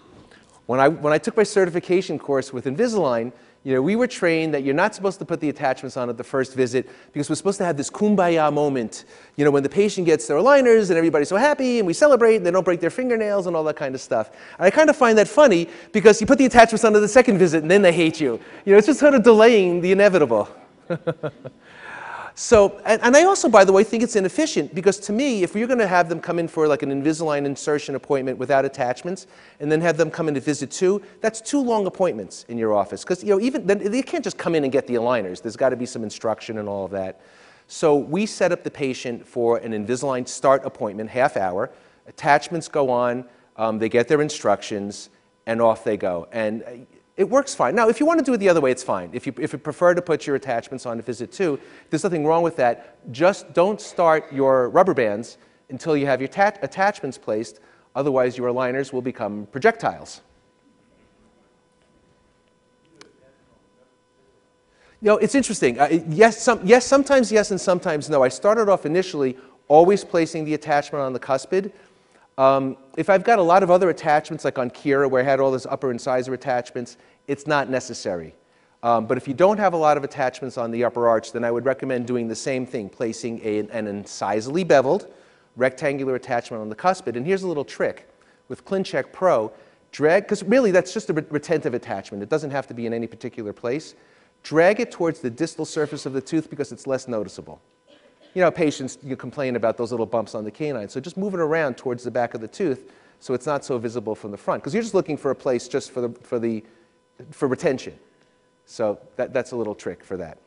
[0.67, 3.33] When I, when I took my certification course with Invisalign,
[3.67, 6.19] You know, we were trained that you're not supposed to put the attachments on at
[6.19, 9.07] the first visit because we're supposed to have this kumbaya moment,
[9.37, 12.37] you know, when the patient gets their aligners and everybody's so happy and we celebrate
[12.37, 14.33] and they don't break their fingernails and all that kind of stuff.
[14.59, 17.09] And I kind of find that funny because you put the attachments on at the
[17.09, 18.39] second visit and then they hate you.
[18.67, 20.47] You know, it's just sort of delaying the inevitable.
[22.37, 25.55] So, and, and, I also, by the way, think it's inefficient because to me, if
[25.55, 29.29] you're going to have them come in for like an Invisalign insertion appointment without attachments,
[29.61, 32.75] and then have them come in to visit two, that's two long appointments in your
[32.75, 33.05] office.
[33.05, 35.43] Because you know, even then, they can't just come in and get the aligners.
[35.43, 37.21] There's got to be some instruction and all of that.
[37.69, 41.71] So we set up the patient for an Invisalign start appointment, half hour.
[42.09, 43.25] Attachments go on,
[43.57, 45.09] um, they get their instructions,
[45.47, 46.27] and off they go.
[46.33, 47.77] And it works fine.
[47.77, 49.11] Now, if you want to do it the other way, it's fine.
[49.13, 52.27] If you, if you prefer to put your attachments on to visit two, there's nothing
[52.27, 53.11] wrong with that.
[53.13, 57.61] Just don't start your rubber bands until you have your attachments placed.
[57.95, 60.23] Otherwise, your aligners will become projectiles.
[65.01, 65.79] You know, it's interesting.
[65.79, 68.25] Uh, yes, some, yes, sometimes yes, and sometimes no.
[68.25, 69.37] I started off initially
[69.69, 71.71] always placing the attachment on the cuspid.
[72.37, 75.41] Um, if I've got a lot of other attachments, like on Kira, where I had
[75.41, 76.97] all those upper incisor attachments,
[77.29, 78.35] it's not necessary.
[78.83, 81.45] Um, but if you don't have a lot of attachments on the upper arch, then
[81.45, 85.13] I would recommend doing the same thing, placing a, an incisally beveled
[85.57, 87.17] rectangular attachment on the cuspid.
[87.17, 88.09] And here's a little trick.
[88.49, 89.53] With ClinCheck Pro,
[89.93, 92.23] drag, because really that's just a retentive attachment.
[92.23, 93.95] It doesn't have to be in any particular place.
[94.43, 97.63] Drag it towards the distal surface of the tooth because it's less noticeable
[98.35, 100.89] you know, patients you complain about those little bumps on the canine.
[100.89, 103.79] So just move it around towards the back of the tooth so it's not so
[103.79, 104.63] visible from the front.
[104.63, 106.63] Because you're just looking for a place just for, the, for, the,
[107.31, 107.97] for retention.
[108.67, 110.39] So that, that's a little trick for that.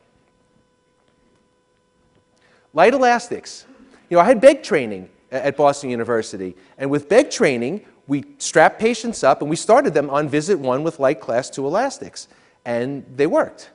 [2.74, 3.66] Light elastics.
[4.10, 6.56] You know, I had Begg training at Boston University.
[6.76, 10.82] And with Begg training, we strapped patients up and we started them on visit one
[10.82, 12.28] with light class 2 elastics.
[12.64, 13.70] And they worked.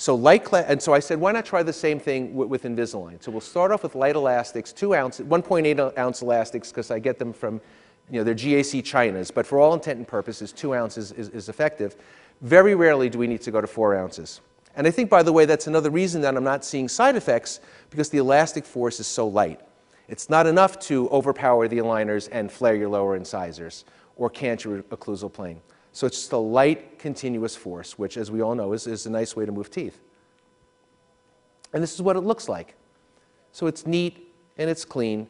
[0.00, 3.20] So light and so I said, why not try the same thing with, with Invisalign?
[3.20, 7.18] So we'll start off with light elastics, two ounce, 1.8 ounce elastics, because I get
[7.18, 7.60] them from,
[8.08, 11.48] you know, they're GAC Chinas, but for all intent and purposes, two ounces is, is
[11.48, 11.96] effective.
[12.42, 14.40] Very rarely do we need to go to four ounces.
[14.76, 17.58] And I think, by the way, that's another reason that I'm not seeing side effects,
[17.90, 19.60] because the elastic force is so light.
[20.06, 23.84] It's not enough to overpower the aligners and flare your lower incisors
[24.14, 25.60] or cant your occlusal plane.
[25.98, 29.10] So it's just a light, continuous force, which, as we all know, is, is a
[29.10, 29.98] nice way to move teeth.
[31.72, 32.76] And this is what it looks like.
[33.50, 35.26] So it's neat and it's clean,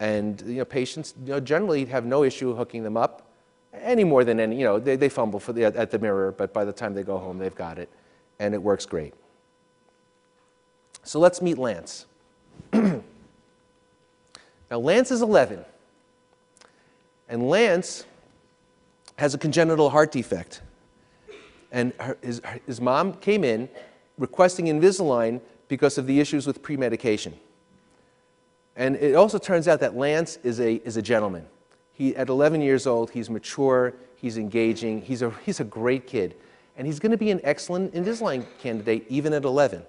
[0.00, 3.26] and you know, patients you know, generally have no issue hooking them up
[3.74, 6.54] any more than any, you know, they, they fumble for the, at the mirror, but
[6.54, 7.90] by the time they go home, they've got it,
[8.38, 9.12] and it works great.
[11.02, 12.06] So let's meet Lance.
[12.72, 13.02] now,
[14.70, 15.62] Lance is 11,
[17.28, 18.06] and Lance
[19.16, 20.62] has a congenital heart defect.
[21.72, 23.68] And her, his, his mom came in
[24.18, 27.34] requesting Invisalign because of the issues with pre-medication.
[28.76, 31.46] And it also turns out that Lance is a, is a gentleman.
[31.92, 36.36] He, at 11 years old, he's mature, he's engaging, he's a, he's a great kid.
[36.76, 39.82] And he's going to be an excellent Invisalign candidate even at 11.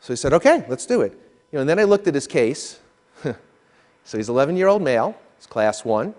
[0.00, 1.12] So he said, okay, let's do it.
[1.52, 2.80] You know, and then I looked at his case.
[4.04, 6.14] so he's 11 year old male, it's class one.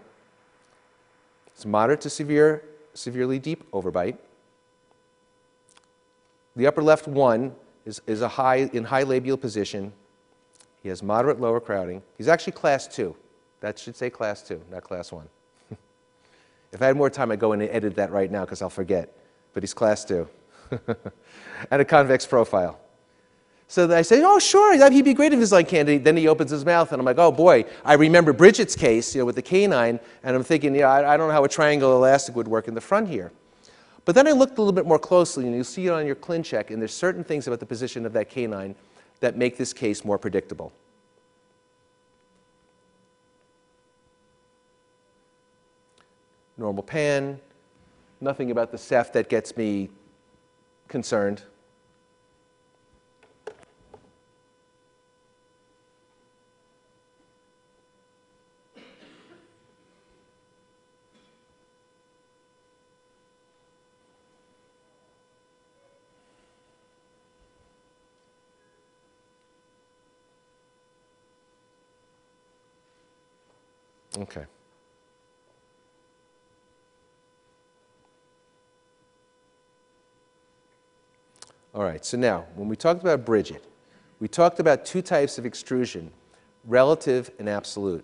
[1.57, 4.19] It's moderate to severe, severely deep overbite.
[6.55, 9.91] The upper left one is, is a high, in high labial position.
[10.83, 12.03] He has moderate lower crowding.
[12.15, 13.15] He's actually class two.
[13.61, 15.27] That should say class two, not class one.
[16.71, 18.69] if I had more time, I'd go in and edit that right now because I'll
[18.69, 19.17] forget.
[19.55, 20.29] But he's class two.
[21.71, 22.79] and a convex profile.
[23.69, 26.05] So I say, oh, sure, he'd be great if he's like candidate.
[26.05, 29.21] Then he opens his mouth, and I'm like, oh, boy, I remember Bridget's case, you
[29.21, 31.93] know, with the canine, and I'm thinking, yeah, I, I don't know how a triangle
[31.93, 33.31] elastic would work in the front here.
[34.05, 36.15] But then I looked a little bit more closely, and you'll see it on your
[36.15, 38.73] ClinCheck, and there's certain things about the position of that canine
[39.19, 40.71] that make this case more predictable.
[46.57, 47.37] Normal pan,
[48.21, 49.89] nothing about the ceph that gets me
[50.87, 51.43] concerned.
[74.17, 74.45] Okay.
[81.75, 83.63] All right, so now, when we talked about Bridget,
[84.19, 86.11] we talked about two types of extrusion,
[86.65, 88.03] relative and absolute.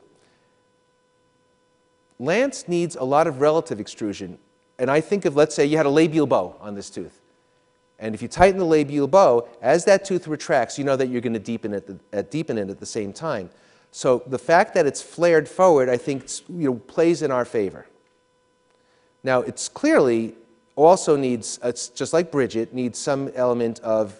[2.20, 4.38] Lance needs a lot of relative extrusion.
[4.78, 7.20] And I think of, let's say, you had a labial bow on this tooth.
[7.97, 11.22] And if you tighten the labial bow, as that tooth retracts, you know that you're
[11.22, 13.49] going to deepen it, at, deepen it at the same time.
[13.95, 17.85] So the fact that it's flared forward, I think, you know, plays in our favor.
[19.23, 20.33] Now, it's clearly
[20.75, 24.19] also needs, uh, it's just like Bridget, needs some element of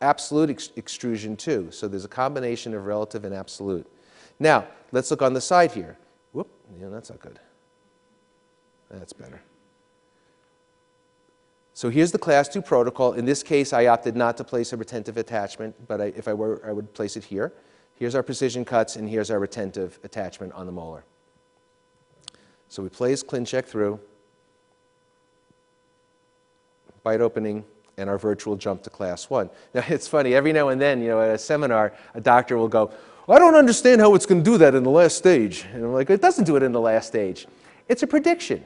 [0.00, 1.68] absolute ex- extrusion too.
[1.70, 3.86] So there's a combination of relative and absolute.
[4.38, 5.98] Now, let's look on the side here.
[6.32, 6.48] Whoop,
[6.80, 7.38] yeah, that's not good.
[8.90, 9.42] That's better.
[11.74, 13.12] So here's the class 2 protocol.
[13.12, 16.32] In this case, I opted not to place a retentive attachment, but I, if I
[16.32, 17.52] were, I would place it here.
[18.00, 21.04] Here's our precision cuts, and here's our retentive attachment on the molar.
[22.70, 24.00] So we place ClinCheck through,
[27.02, 27.62] bite opening,
[27.98, 29.50] and our virtual jump to class 1.
[29.74, 32.68] Now, it's funny, every now and then, you know, at a seminar, a doctor will
[32.68, 32.90] go,
[33.28, 35.66] I don't understand how it's going to do that in the last stage.
[35.74, 37.46] And I'm like, it doesn't do it in the last stage.
[37.86, 38.64] It's a prediction.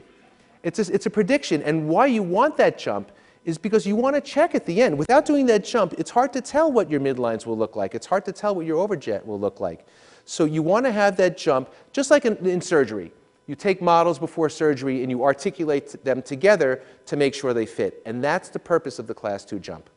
[0.63, 1.61] It's a, it's a prediction.
[1.61, 3.11] And why you want that jump
[3.45, 4.97] is because you want to check at the end.
[4.97, 7.93] Without doing that jump, it's hard to tell what your midlines will look like.
[7.93, 9.85] It's hard to tell what your overjet will look like.
[10.25, 13.13] So you want to have that jump, just like in, in surgery.
[13.45, 18.01] You take models before surgery and you articulate them together to make sure they fit.
[18.03, 19.87] And that's the purpose of the class 2 jump.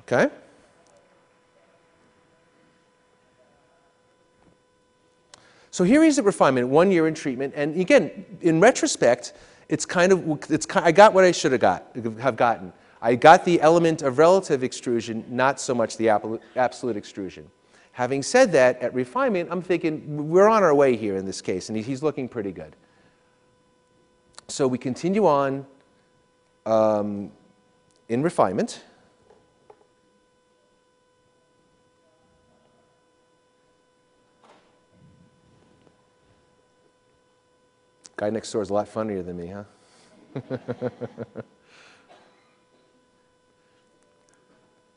[0.00, 0.30] Okay?
[5.70, 7.52] So here is a refinement, one year in treatment.
[7.54, 9.34] And again, in retrospect,
[9.72, 12.74] it's kind of, it's, I got what I should have got, have gotten.
[13.00, 16.10] I got the element of relative extrusion, not so much the
[16.56, 17.50] absolute extrusion.
[17.92, 21.70] Having said that, at refinement, I'm thinking we're on our way here in this case,
[21.70, 22.76] and he's looking pretty good.
[24.48, 25.64] So we continue on
[26.66, 27.32] um,
[28.10, 28.84] in refinement.
[38.16, 39.64] Guy next door is a lot funnier than me, huh?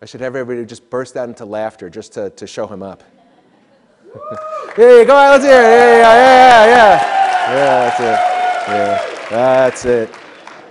[0.01, 3.01] I should have everybody just burst out into laughter just to, to show him up.
[4.75, 5.65] hey, come on, let's hear it.
[5.65, 7.15] Yeah, yeah, yeah, yeah.
[7.47, 8.17] Yeah, that's it.
[8.67, 8.99] Yeah,
[9.29, 10.09] that's it.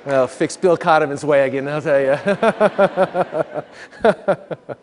[0.05, 2.13] Well, fix Bill Cotterman's wagon, I'll tell you.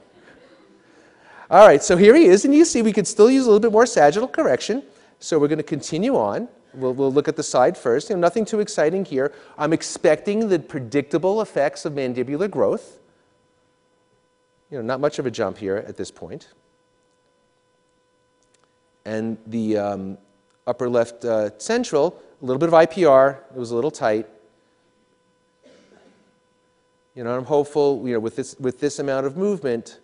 [1.52, 3.60] All right, so here he is, and you see we could still use a little
[3.60, 4.82] bit more sagittal correction.
[5.20, 6.48] So we're going to continue on.
[6.74, 8.10] We'll, we'll look at the side first.
[8.10, 9.34] You know, nothing too exciting here.
[9.58, 13.00] I'm expecting the predictable effects of mandibular growth.
[14.70, 16.48] You know, not much of a jump here at this point.
[19.04, 20.18] And the um,
[20.66, 23.38] upper left uh, central, a little bit of IPR.
[23.54, 24.28] It was a little tight.
[27.16, 30.00] You know, I'm hopeful, you know, with this, with this amount of movement,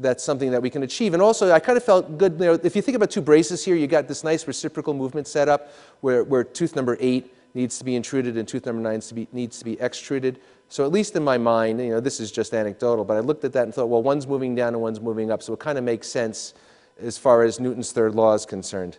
[0.00, 1.12] that's something that we can achieve.
[1.12, 3.64] And also, I kind of felt good, you know, if you think about two braces
[3.64, 7.78] here, you got this nice reciprocal movement set up where, where tooth number eight needs
[7.78, 10.40] to be intruded and tooth number nine to be, needs to be extruded.
[10.68, 13.44] So at least in my mind, you know, this is just anecdotal, but I looked
[13.44, 15.76] at that and thought, well, one's moving down and one's moving up, so it kind
[15.76, 16.54] of makes sense
[16.98, 18.98] as far as Newton's third law is concerned.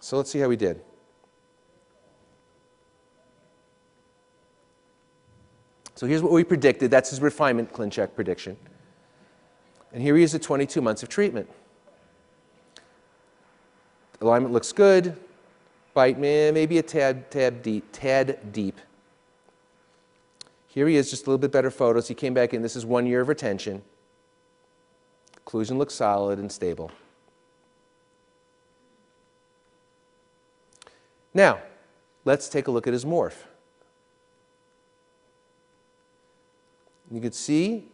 [0.00, 0.82] So let's see how we did.
[5.96, 6.90] So here's what we predicted.
[6.90, 8.56] That's his refinement ClinCheck prediction.
[9.94, 11.48] And here he is at 22 months of treatment.
[14.20, 15.16] Alignment looks good.
[15.94, 18.80] Bite, may maybe a tad, tad deep, tad deep.
[20.66, 22.08] Here he is, just a little bit better photos.
[22.08, 22.60] He came back in.
[22.60, 23.82] This is one year of retention.
[25.46, 26.90] Occlusion looks solid and stable.
[31.32, 31.60] Now,
[32.24, 33.36] let's take a look at his morph.
[37.12, 37.86] You can see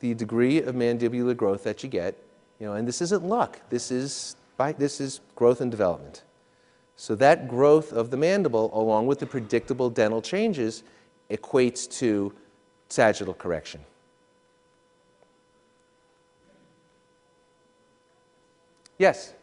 [0.00, 2.16] the degree of mandibular growth that you get,
[2.58, 3.60] you know, and this isn't luck.
[3.70, 6.22] This is, by, this is growth and development.
[6.96, 10.84] So that growth of the mandible, along with the predictable dental changes,
[11.30, 12.32] equates to
[12.88, 13.80] sagittal correction.
[18.98, 19.34] Yes?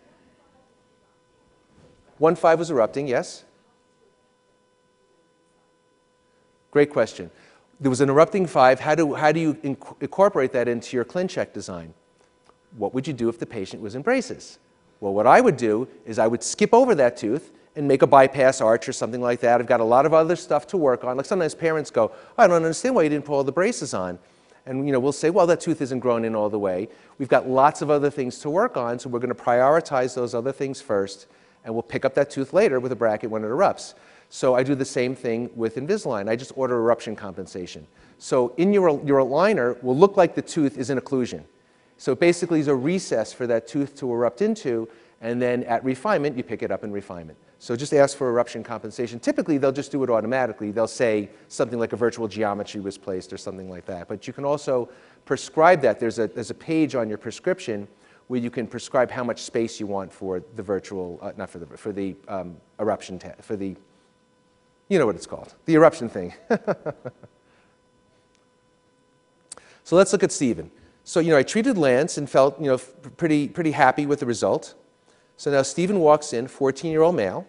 [2.21, 3.43] 1.5 was erupting, yes?
[6.71, 7.29] Great question
[7.81, 8.79] there was an erupting five.
[8.79, 11.93] How do, how do you inc incorporate that into your ClinCheck design?
[12.77, 14.59] What would you do if the patient was in braces?
[14.99, 18.07] Well, what I would do is I would skip over that tooth and make a
[18.07, 19.59] bypass arch or something like that.
[19.59, 21.17] I've got a lot of other stuff to work on.
[21.17, 24.19] Like sometimes parents go, I don't understand why you didn't put all the braces on.
[24.67, 26.87] And you know, we'll say, well, that tooth isn't grown in all the way.
[27.17, 30.35] We've got lots of other things to work on, so we're going to prioritize those
[30.35, 31.25] other things first,
[31.65, 33.95] and we'll pick up that tooth later with a bracket when it erupts.
[34.33, 36.29] So I do the same thing with Invisalign.
[36.29, 37.85] I just order eruption compensation.
[38.17, 41.43] So in your, your aligner will look like the tooth is in occlusion.
[41.97, 44.87] So basically is a recess for that tooth to erupt into,
[45.19, 47.37] And then at refinement, you pick it up in refinement.
[47.59, 49.19] So just ask for eruption compensation.
[49.19, 50.71] Typically, they'll just do it automatically.
[50.71, 54.07] They'll say something like a virtual geometry was placed or something like that.
[54.07, 54.89] But you can also
[55.25, 55.99] prescribe that.
[55.99, 57.87] There's a, there's a page on your prescription
[58.29, 61.59] where you can prescribe how much space you want for the virtual, uh, not for
[61.59, 63.75] the, for the um, eruption, for the,
[64.91, 66.33] you know what it's called, the eruption thing.
[69.85, 70.69] so let's look at Stephen.
[71.05, 72.77] So, you know, I treated Lance and felt, you know,
[73.15, 74.73] pretty, pretty happy with the result.
[75.37, 77.47] So now Stephen walks in, 14 year old male.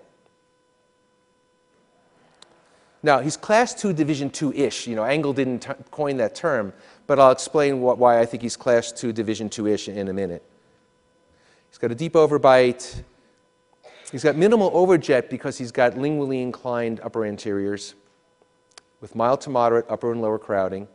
[3.03, 4.87] Now, he's class 2, division 2 ish.
[4.87, 6.73] You know, Angle didn't coin that term,
[7.09, 10.13] but I'll explain wh- why I think he's class 2, division 2 ish in a
[10.13, 10.45] minute.
[11.71, 13.03] He's got a deep overbite.
[14.13, 17.95] He's got minimal overjet because he's got lingually inclined upper anteriors
[19.01, 20.87] with mild to moderate upper and lower crowding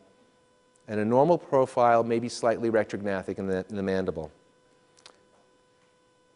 [0.87, 4.31] and a normal profile, maybe slightly retrognathic in the, in the mandible.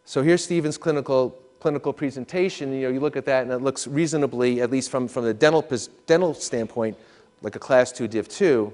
[0.06, 2.74] So here's Stephen's clinical, clinical presentation.
[2.74, 5.36] You know, you look at that and it looks reasonably, at least from, from the
[5.36, 5.64] dental,
[6.08, 6.98] dental standpoint,
[7.44, 8.74] like a class 2 div 2.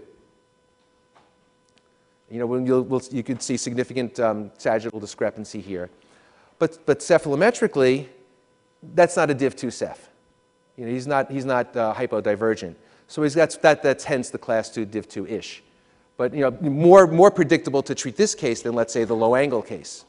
[2.32, 5.89] You know, when you'll, we'll, you could see significant um, sagittal discrepancy here.
[6.60, 8.08] But, but cephalometrically,
[8.82, 10.10] that's not a div 2 ceph.
[10.76, 12.76] You know, he's not, he's not uh, hypodivergent.
[13.08, 15.64] So he's got, that, that's hence the class 2 div 2-ish.
[16.18, 19.36] But you know, more, more predictable to treat this case than, let's say, the low
[19.36, 20.05] angle case.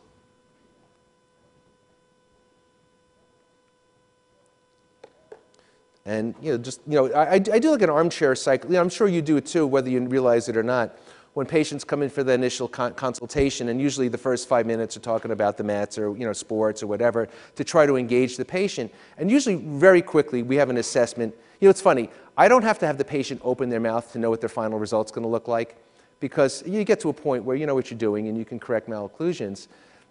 [6.09, 8.71] And you know, just you know, I, I do like an armchair cycle.
[8.71, 10.99] You know, I'm sure you do it too, whether you realize it or not.
[11.35, 14.97] When patients come in for the initial con- consultation, and usually the first five minutes
[14.97, 18.37] are talking about the mats or you know sports or whatever, to try to engage
[18.37, 18.93] the patient.
[19.19, 21.35] And usually, very quickly, we have an assessment.
[21.61, 22.11] You know, it's funny.
[22.37, 24.79] I don't have to have the patient open their mouth to know what their final
[24.79, 25.77] result's going to look like,
[26.21, 28.59] because you get to a point where you know what you're doing and you can
[28.59, 29.69] correct malocclusions.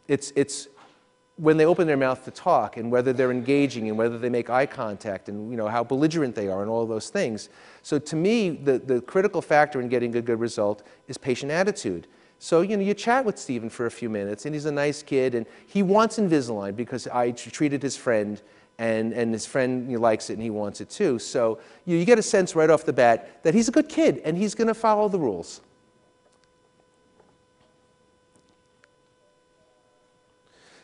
[0.07, 0.67] It's it's
[1.37, 4.49] when they open their mouth to talk and whether they're engaging and whether they make
[4.49, 7.49] eye contact and you know how belligerent they are and all those things
[7.87, 12.05] so to me the, the critical factor in getting a good result is patient attitude.
[12.37, 15.01] So you know you chat with stephen for a few minutes and he's a nice
[15.01, 18.41] kid and he wants invisalign because i treated his friend
[18.77, 21.17] and, and his friend you know, likes it and he wants it too.
[21.17, 24.21] So you, you get a sense right off the bat that he's a good kid
[24.25, 25.61] and he's going to follow the rules.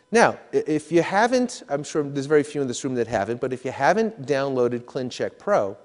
[0.09, 3.51] Now, if you haven't, I'm sure there's very few in this room that haven't, but
[3.51, 5.75] if you haven't downloaded ClinCheck Pro,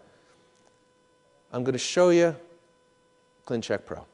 [1.53, 2.36] I'm going to show you
[3.46, 4.05] ClinCheck Pro.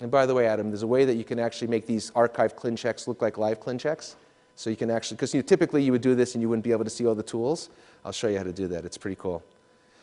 [0.00, 2.54] And by the way, Adam, there's a way that you can actually make these archived
[2.54, 4.14] ClinChecks look like live ClinChecks.
[4.54, 6.64] So you can actually, because you know, typically you would do this and you wouldn't
[6.64, 7.70] be able to see all the tools.
[8.04, 8.84] I'll show you how to do that.
[8.84, 9.42] It's pretty cool.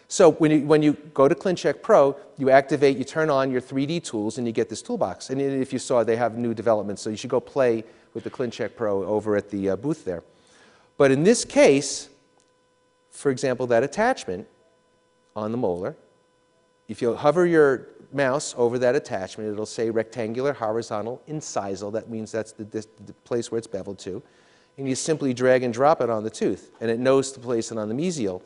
[0.08, 3.62] So when you, when you go to ClinCheck Pro, you activate, you turn on your
[3.62, 5.30] 3D tools, and you get this toolbox.
[5.30, 8.30] And if you saw, they have new developments, so you should go play with the
[8.30, 10.24] ClinCheck Pro over at the uh, booth there.
[10.98, 12.10] But in this case,
[13.14, 14.48] for example, that attachment
[15.36, 15.96] on the molar,
[16.90, 21.92] if you hover your mouse over that attachment, it'll say rectangular horizontal incisal.
[21.94, 24.22] That means that's the, the place where it's beveled to.
[24.78, 27.72] And you simply drag and drop it on the tooth, and it knows to place
[27.72, 28.42] it on the mesial.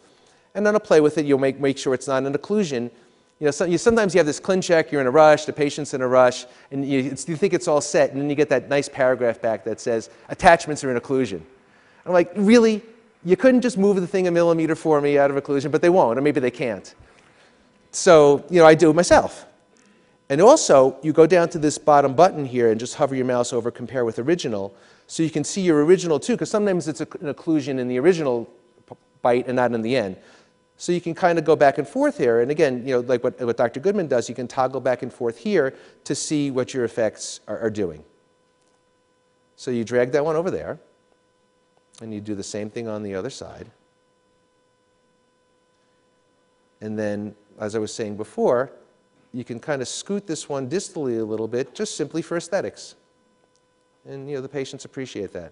[0.53, 2.91] And then to play with it, you'll make, make sure it's not an occlusion.
[3.39, 5.93] You know, so, you, sometimes you have this ClinCheck, you're in a rush, the patient's
[5.93, 8.67] in a rush, and you, you think it's all set, and then you get that
[8.67, 11.41] nice paragraph back that says, attachments are in occlusion.
[12.05, 12.81] I'm like, really?
[13.27, 15.89] You couldn't just move the thing a millimeter for me out of occlusion, but they
[15.89, 16.95] won't, or maybe they can't.
[17.91, 19.45] So, you know, I do it myself.
[20.29, 23.51] And also, you go down to this bottom button here and just hover your mouse
[23.51, 24.73] over compare with original,
[25.07, 28.49] so you can see your original too, because sometimes it's an occlusion in the original
[29.21, 30.15] bite and not in the end.
[30.77, 32.39] So you can kind of go back and forth here.
[32.39, 33.81] And again, you know, like what, what Dr.
[33.81, 35.75] Goodman does, you can toggle back and forth here
[36.05, 38.05] to see what your effects are, are doing.
[39.57, 40.79] So you drag that one over there,
[42.01, 43.67] and you do the same thing on the other side.
[46.81, 48.71] And then, as I was saying before,
[49.33, 52.95] you can kind of scoot this one distally a little bit just simply for aesthetics.
[54.05, 55.51] And you know, the patients appreciate that.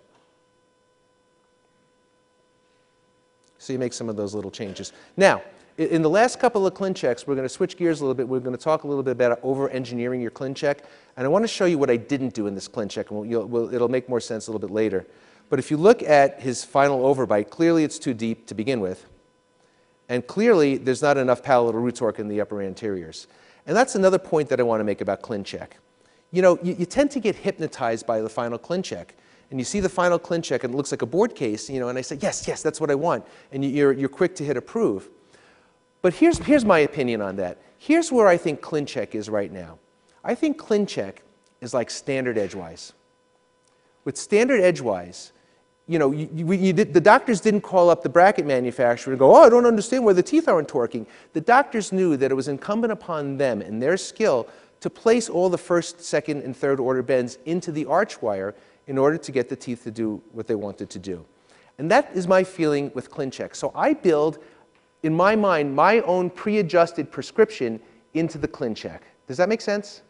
[3.57, 4.93] So you make some of those little changes.
[5.17, 5.41] Now,
[5.77, 8.27] in the last couple of ClinChecks, we're going to switch gears a little bit.
[8.27, 10.79] We're going to talk a little bit about over-engineering your ClinCheck.
[11.17, 13.45] And I want to show you what I didn't do in this ClinCheck, and we'll,
[13.45, 15.05] we'll, it'll make more sense a little bit later.
[15.49, 19.05] But if you look at his final overbite, clearly it's too deep to begin with.
[20.09, 23.27] And clearly, there's not enough palatal root torque in the upper anteriors.
[23.65, 25.69] And that's another point that I want to make about ClinCheck.
[26.31, 29.09] You know, you, you tend to get hypnotized by the final ClinCheck.
[29.51, 31.89] And you see the final ClinCheck, and it looks like a board case, you know,
[31.89, 33.25] and I say, yes, yes, that's what I want.
[33.51, 35.09] And you, you're, you're quick to hit approve.
[36.01, 37.59] But here's, here's my opinion on that.
[37.77, 39.79] Here's where I think ClinCheck is right now.
[40.23, 41.17] I think ClinCheck
[41.61, 42.93] is like standard edgewise.
[44.03, 45.31] With standard edgewise,
[45.87, 49.19] you know, you, you, you did, the doctors didn't call up the bracket manufacturer and
[49.19, 51.05] go, oh, I don't understand why the teeth aren't torquing.
[51.33, 54.47] The doctors knew that it was incumbent upon them and their skill
[54.81, 58.55] to place all the first, second, and third order bends into the arch wire
[58.87, 61.25] in order to get the teeth to do what they wanted to do.
[61.77, 63.55] And that is my feeling with ClinCheck.
[63.55, 64.39] So I build,
[65.03, 67.79] in my mind, my own pre-adjusted prescription
[68.13, 69.01] into the ClinCheck.
[69.27, 70.01] Does that make sense?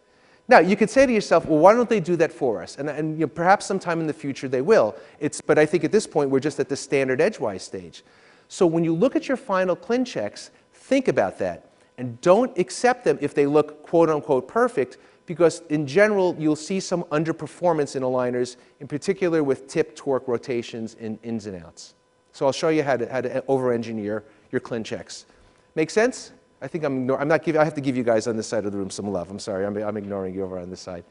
[0.48, 2.78] Now, you could say to yourself, well, why don't they do that for us?
[2.78, 4.96] And, and you know, perhaps sometime in the future they will.
[5.20, 8.04] It's, but I think at this point we're just at the standard edgewise stage.
[8.48, 11.72] So when you look at your final ClinChecks, think about that.
[11.98, 16.80] And don't accept them if they look quote unquote perfect, because in general you'll see
[16.80, 21.96] some underperformance in aligners, in particular with tip, torque, rotations, in ins and outs.
[22.34, 25.26] So I'll show you how to, how to uh, over-engineer your ClinChecks.
[25.74, 26.34] Make sense?
[26.62, 28.66] I think I'm, I'm not giving, I have to give you guys on this side
[28.66, 29.30] of the room some love.
[29.30, 31.04] I'm sorry, I'm, I'm ignoring you over on this side.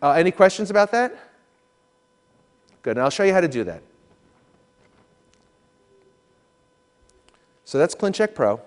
[0.00, 1.16] Uh, any questions about that?
[2.82, 3.82] Good, and I'll show you how to do that.
[7.64, 8.60] So that's ClinCheck Pro.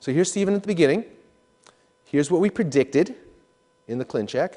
[0.00, 1.04] So here's Stephen at the beginning.
[2.04, 3.14] Here's what we predicted
[3.88, 4.56] in the ClinCheck.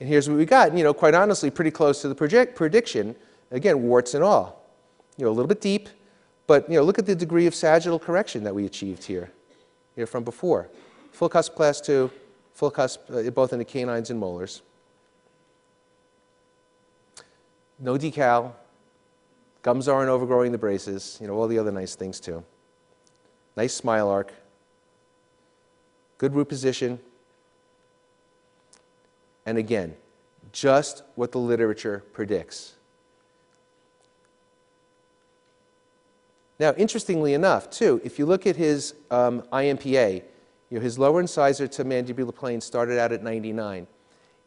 [0.00, 0.76] And here's what we got.
[0.76, 3.14] You know, quite honestly, pretty close to the prediction.
[3.50, 4.63] Again, warts and all.
[5.16, 5.88] You know, a little bit deep,
[6.46, 9.30] but you know, look at the degree of sagittal correction that we achieved here,
[9.96, 10.68] you know, from before.
[11.12, 12.10] Full cusp class two,
[12.52, 14.62] full cusp uh, both in the canines and molars.
[17.78, 18.52] No decal.
[19.62, 21.18] Gums aren't overgrowing the braces.
[21.20, 22.44] You know, all the other nice things too.
[23.56, 24.32] Nice smile arc.
[26.18, 26.98] Good root position.
[29.46, 29.94] And again,
[30.52, 32.74] just what the literature predicts.
[36.58, 40.22] Now, interestingly enough, too, if you look at his um, IMPA,
[40.70, 43.86] you know, his lower incisor to mandibular plane started out at 99.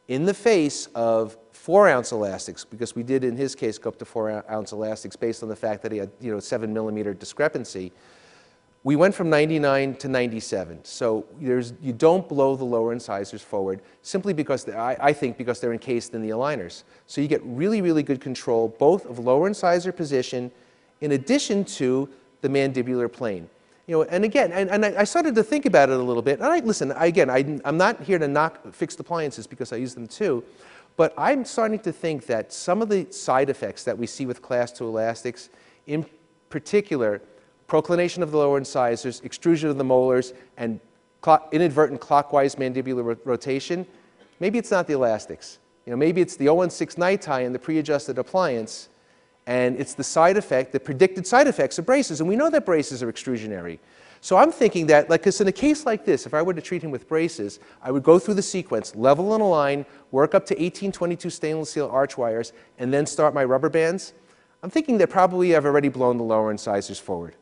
[0.07, 3.99] In the face of four ounce elastics, because we did in his case go up
[3.99, 7.13] to four ounce elastics based on the fact that he had you know, seven millimeter
[7.13, 7.91] discrepancy,
[8.85, 10.85] we went from 99 to 97.
[10.85, 15.59] So there's, you don't blow the lower incisors forward simply because, I, I think because
[15.59, 16.83] they're encased in the aligners.
[17.05, 20.51] So you get really, really good control both of lower incisor position
[21.01, 22.09] in addition to
[22.41, 23.49] the mandibular plane.
[23.87, 26.39] You know, and again, and, and I, started to think about it a little bit.
[26.39, 29.77] And I, listen, I, again, I, I'm not here to knock fixed appliances because I
[29.77, 30.43] use them too.
[30.97, 34.41] But I'm starting to think that some of the side effects that we see with
[34.41, 35.49] class 2 elastics,
[35.85, 36.05] in
[36.49, 37.21] particular,
[37.67, 40.81] proclination of the lower incisors, extrusion of the molars, and
[41.51, 43.85] inadvertent clockwise mandibular ro rotation,
[44.39, 45.59] maybe it's not the elastics.
[45.85, 48.89] You know, maybe it's the 016 NiTi and the pre-adjusted appliance
[49.47, 52.19] and it's the side effect, the predicted side effects of braces.
[52.19, 53.79] And we know that braces are extrusionary.
[54.19, 56.61] So I'm thinking that, like, because in a case like this, if I were to
[56.61, 60.45] treat him with braces, I would go through the sequence, level and align, work up
[60.47, 64.13] to 1822 stainless steel arch wires, and then start my rubber bands.
[64.63, 67.35] I'm thinking that probably I've already blown the lower incisors forward.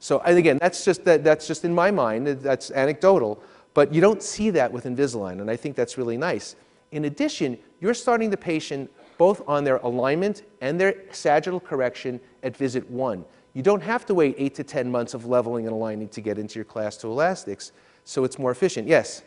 [0.00, 3.40] So, and again, that's just, that, that's just in my mind, that's anecdotal,
[3.72, 6.56] but you don't see that with Invisalign, and I think that's really nice.
[6.90, 8.90] In addition, you're starting the patient
[9.22, 13.24] both on their alignment and their sagittal correction at visit one.
[13.54, 16.38] You don't have to wait eight to 10 months of leveling and aligning to get
[16.38, 17.70] into your class two elastics,
[18.02, 18.88] so it's more efficient.
[18.88, 19.22] Yes?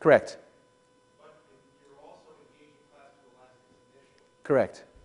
[0.00, 0.38] Correct.
[4.42, 4.95] But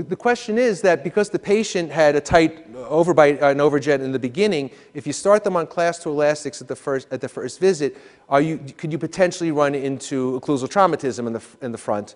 [0.00, 4.00] The, the question is that because the patient had a tight overbite, uh, an overjet
[4.00, 7.20] in the beginning, if you start them on class 2 elastics at the first, at
[7.20, 7.98] the first visit,
[8.30, 12.14] are you, could you potentially run into occlusal traumatism in the, in the front?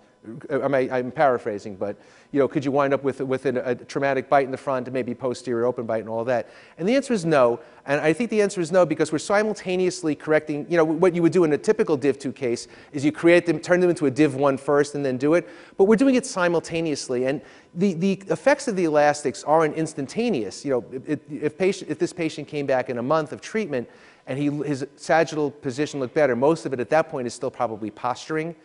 [0.50, 1.96] I I'm paraphrasing, but
[2.32, 4.90] you know, could you wind up with, with an, a traumatic bite in the front
[4.92, 6.48] maybe posterior open bite and all that?
[6.78, 7.60] And the answer is no.
[7.86, 11.22] And I think the answer is no because we're simultaneously correcting, you know, what you
[11.22, 14.06] would do in a typical Div 2 case is you create them, turn them into
[14.06, 15.48] a Div 1 first and then do it.
[15.76, 17.26] But we're doing it simultaneously.
[17.26, 17.40] And
[17.74, 20.64] the, the effects of the elastics aren't instantaneous.
[20.64, 23.88] You know, if, if, patient, if this patient came back in a month of treatment
[24.26, 27.50] and he, his sagittal position looked better, most of it at that point is still
[27.50, 28.56] probably posturing.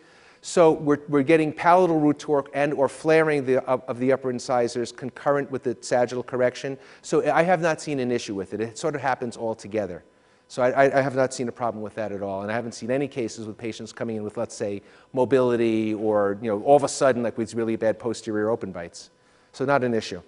[0.42, 4.30] So we're, we're getting palatal root torque and or flaring the, of, of the upper
[4.30, 6.78] incisors concurrent with the sagittal correction.
[7.02, 8.60] So I have not seen an issue with it.
[8.60, 10.02] It sort of happens all together.
[10.48, 12.54] So I, I- I have not seen a problem with that at all, and I
[12.54, 14.82] haven't seen any cases with patients coming in with, let's say,
[15.12, 19.10] mobility or, you know, all of a sudden, like with really bad posterior open bites.
[19.52, 20.22] So not an issue.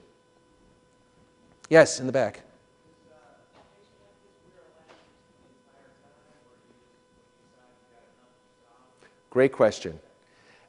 [1.70, 2.42] Yes, in the back.
[9.33, 9.99] Great question.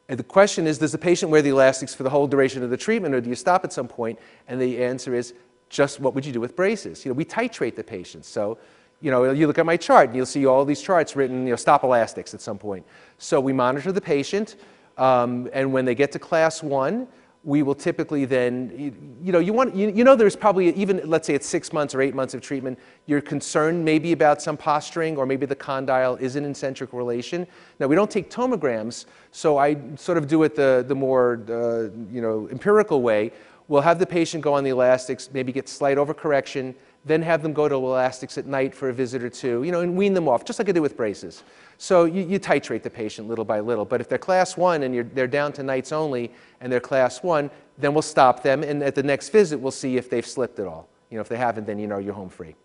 [0.07, 2.69] And the question is, does the patient wear the elastics for the whole duration of
[2.69, 4.17] the treatment, or do you stop at some point?
[4.47, 5.33] And the answer is,
[5.67, 7.03] just what would you do with braces?
[7.03, 8.29] You know, we titrate the patients.
[8.29, 8.57] So,
[9.01, 11.49] you know, you look at my chart, and you'll see all these charts written, you
[11.49, 12.85] know, stop elastics at some point.
[13.17, 14.55] So we monitor the patient,
[14.97, 17.09] um, and when they get to class one,
[17.45, 21.01] we will typically then, you, you know, you want, you, you know, there's probably even,
[21.03, 24.55] let's say it's six months or eight months of treatment, you're concerned maybe about some
[24.55, 27.45] posturing or maybe the condyle is an eccentric relation.
[27.79, 31.89] Now, we don't take tomograms, so I sort of do it the, the more, uh,
[32.09, 33.33] you know, empirical way.
[33.67, 36.75] We'll have the patient go on the elastics, maybe get slight overcorrection,
[37.05, 39.81] then have them go to elastics at night for a visit or two, you know,
[39.81, 41.43] and wean them off, just like I do with braces.
[41.77, 43.83] So you, you titrate the patient little by little.
[43.83, 46.31] But if they're class one and they're down to nights only
[46.61, 48.63] and they're class one, then we'll stop them.
[48.63, 50.87] And at the next visit, we'll see if they've slipped at all.
[51.09, 52.55] You know, if they haven't, then you know you're home free.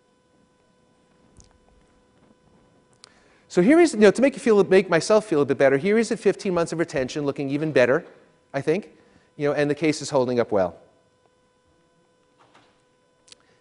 [3.49, 5.77] So here is, you know, to make you feel, make myself feel a bit better,
[5.77, 8.05] here is at 15 months of retention, looking even better,
[8.53, 8.91] I think,
[9.37, 10.77] you know, and the case is holding up well.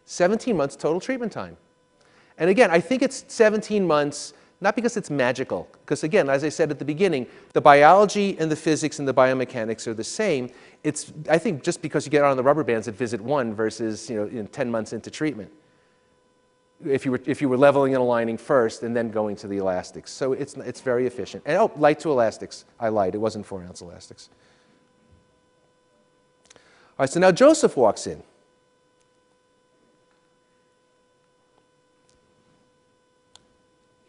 [0.08, 1.56] 17 months total treatment time.
[2.38, 6.48] And again, I think it's 17 months not because it's magical, because again, as I
[6.48, 10.50] said at the beginning, the biology and the physics and the biomechanics are the same.
[10.82, 14.10] It's, I think, just because you get on the rubber bands at visit one versus
[14.10, 15.52] you know, in 10 months into treatment.
[16.84, 19.58] If you, were, if you were leveling and aligning first and then going to the
[19.58, 20.10] elastics.
[20.10, 21.44] So it's, it's very efficient.
[21.46, 22.64] And oh, light to elastics.
[22.80, 24.28] I lied, it wasn't four ounce elastics.
[26.54, 26.60] All
[27.04, 28.24] right, so now Joseph walks in.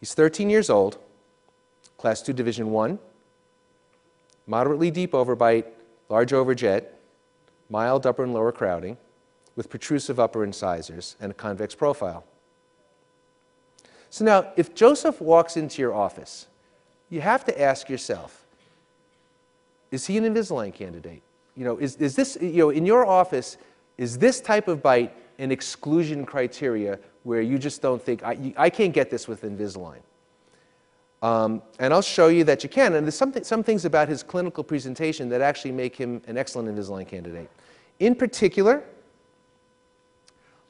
[0.00, 0.98] He's 13 years old,
[1.98, 2.98] class 2 division 1,
[4.46, 5.66] moderately deep overbite,
[6.08, 6.86] large overjet,
[7.68, 8.96] mild upper and lower crowding,
[9.56, 12.24] with protrusive upper incisors and a convex profile.
[14.08, 16.46] So now, if Joseph walks into your office,
[17.10, 18.44] you have to ask yourself,
[19.90, 21.22] is he an Invisalign candidate?
[21.56, 23.56] You know, is, is this, you know, in your office,
[23.98, 28.54] is this type of bite an exclusion criteria where you just don't think, I, you,
[28.56, 30.00] I can't get this with Invisalign?
[31.22, 32.94] Um, and I'll show you that you can.
[32.94, 36.36] And there's some, th some things about his clinical presentation that actually make him an
[36.38, 37.50] excellent Invisalign candidate.
[37.98, 38.82] In particular,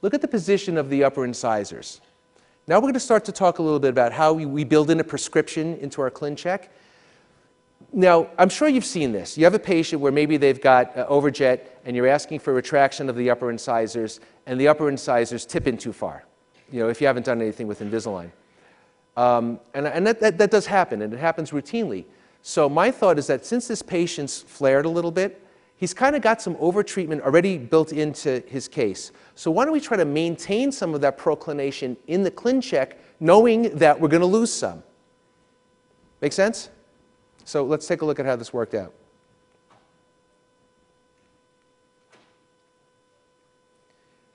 [0.02, 2.00] look at the position of the upper incisors.
[2.66, 4.90] Now we're going to start to talk a little bit about how we, we build
[4.90, 6.68] in a prescription into our ClinCheck.
[7.92, 9.36] Now, I'm sure you've seen this.
[9.36, 13.08] You have a patient where maybe they've got uh, overjet and you're asking for retraction
[13.08, 16.24] of the upper incisors and the upper incisors tip in too far,
[16.70, 18.30] you know, if you haven't done anything with Invisalign.
[19.16, 22.04] Um, and and that, that, that does happen, and it happens routinely.
[22.42, 25.44] So my thought is that since this patient's flared a little bit,
[25.76, 29.10] he's kind of got some overtreatment already built into his case.
[29.34, 33.76] So why don't we try to maintain some of that proclination in the ClinCheck, knowing
[33.76, 34.82] that we're going to lose some?
[36.20, 36.70] Make sense?
[37.50, 38.92] So let's take a look at how this worked out.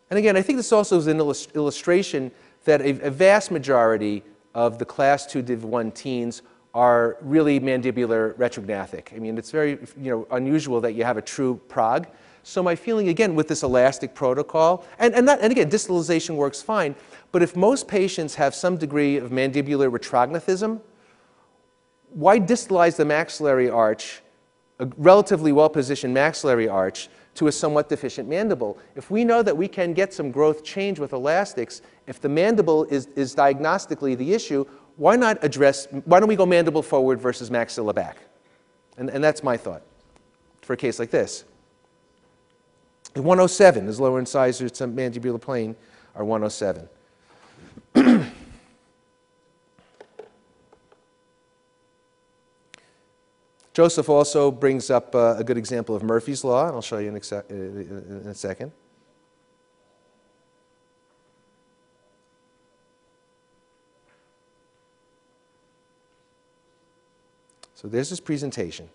[0.10, 2.30] And again, I think this also is an illust illustration
[2.66, 4.22] that a, a, vast majority
[4.54, 6.42] of the class 2 div 1 teens
[6.74, 9.16] are really mandibular retrognathic.
[9.16, 12.08] I mean, it's very you know, unusual that you have a true prog.
[12.44, 16.62] So my feeling, again, with this elastic protocol, and, and, that, and again, distalization works
[16.62, 16.96] fine,
[17.32, 20.82] but if most patients have some degree of mandibular retrognathism,
[22.16, 24.22] why distalize the maxillary arch,
[24.80, 28.80] a relatively well-positioned maxillary arch, to a somewhat deficient mandible?
[28.96, 32.86] If we know that we can get some growth change with elastics, if the mandible
[32.86, 37.50] is, is diagnostically the issue, why not address, why don't we go mandible forward versus
[37.50, 38.18] maxilla back?
[38.98, 39.84] And, and that's my thought
[40.62, 41.44] for a case like this.
[43.14, 45.76] The 107 is lower incisors to mandibular plane
[46.16, 46.88] are 107.
[53.76, 57.10] Joseph also brings up uh, a good example of Murphy's Law, and I'll show you
[57.10, 58.72] in, in a second.
[67.74, 68.90] So there's his presentation.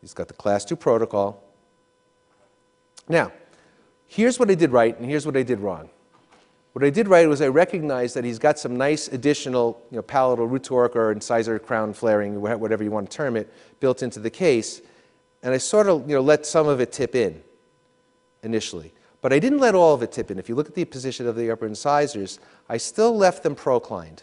[0.00, 1.44] He's got the class 2 protocol.
[3.08, 3.30] Now,
[4.08, 5.90] here's what I did right and here's what I did wrong.
[6.76, 10.02] What I did right was I recognized that he's got some nice additional you know,
[10.02, 13.50] palatal root torque or incisor crown flaring, whatever you want to term it,
[13.80, 14.82] built into the case.
[15.42, 17.42] And I sort of you know, let some of it tip in
[18.42, 18.92] initially.
[19.22, 20.38] But I didn't let all of it tip in.
[20.38, 24.22] If you look at the position of the upper incisors, I still left them proclined.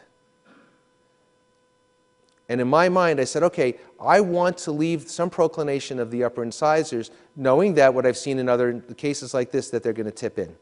[2.49, 6.23] And in my mind, I said, okay, I want to leave some proclination of the
[6.23, 10.05] upper incisors, knowing that what I've seen in other cases like this, that they're going
[10.05, 10.55] to tip in.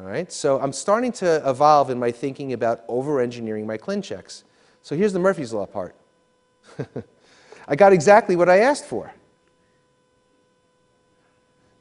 [0.00, 4.44] All right, so I'm starting to evolve in my thinking about over-engineering my ClinChecks.
[4.80, 5.94] So here's the Murphy's Law part.
[7.68, 9.12] I got exactly what I asked for.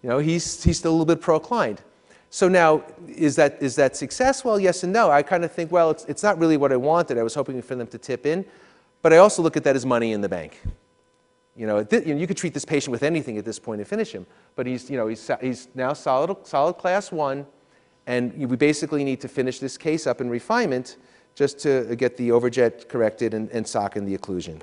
[0.03, 1.81] You know, he's, he's still a little bit proclined.
[2.29, 4.43] So now, is that, is that success?
[4.43, 5.09] Well, yes and no.
[5.09, 7.17] I kind of think, well, it's, it's not really what I wanted.
[7.17, 8.43] I was hoping for them to tip in.
[9.01, 10.59] But I also look at that as money in the bank.
[11.55, 13.87] You know, you know, you could treat this patient with anything at this point and
[13.87, 14.25] finish him.
[14.57, 17.45] But he's, you know, he's, he's now solid, solid class one,
[18.09, 20.97] and we basically need to finish this case up in refinement
[21.35, 24.61] just to get the overjet corrected and, and sock in the occlusion.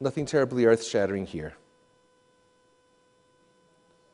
[0.00, 1.54] Nothing terribly earth-shattering here.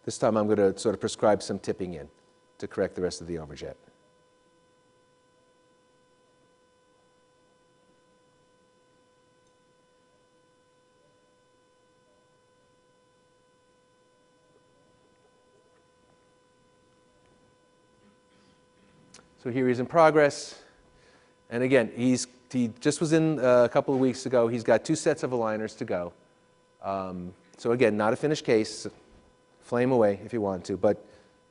[0.05, 2.09] This time I'm going to sort of prescribe some tipping in
[2.59, 3.75] to correct the rest of the overjet.
[19.43, 20.61] So here he's in progress.
[21.49, 24.49] And again, he's, he just was in uh, a couple of weeks ago.
[24.49, 26.13] He's got two sets of aligners to go.
[26.83, 28.87] Um, so again, not a finished case.
[29.71, 30.77] Flame away if you want to.
[30.77, 31.07] But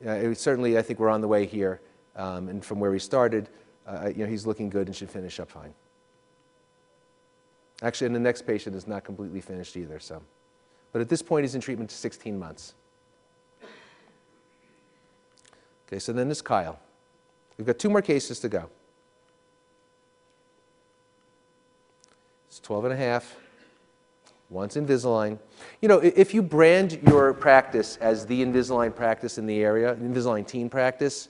[0.06, 1.80] uh, certainly, I think we're on the way here.
[2.16, 3.48] Um, and from where we started,
[3.86, 5.72] uh, you know, he's looking good and should finish up fine.
[7.80, 9.98] Actually, and the next patient is not completely finished either.
[9.98, 10.20] So,
[10.92, 12.74] but at this point, he's in treatment 16 months.
[15.88, 16.78] Okay, so then there's Kyle.
[17.56, 18.68] We've got two more cases to go.
[22.48, 23.34] It's 12 and a half.
[24.50, 25.38] Once Invisalign.
[25.80, 30.46] You know, if you brand your practice as the Invisalign practice in the area, Invisalign
[30.46, 31.28] teen practice,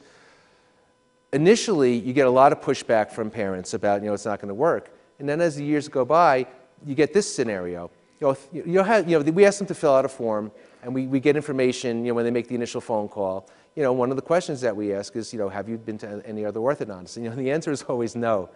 [1.32, 4.48] initially you get a lot of pushback from parents about, you know, it's not going
[4.48, 4.90] to work.
[5.18, 6.46] And then as the years go by,
[6.86, 7.90] you get this scenario.
[8.20, 10.50] You know, you know, how- you know we ask them to fill out a form,
[10.82, 13.46] and we, we get information, you know, when they make the initial phone call.
[13.76, 15.98] You know, one of the questions that we ask is, you know, have you been
[15.98, 17.16] to any other orthodontist?
[17.16, 18.48] And, you know, the answer is always no.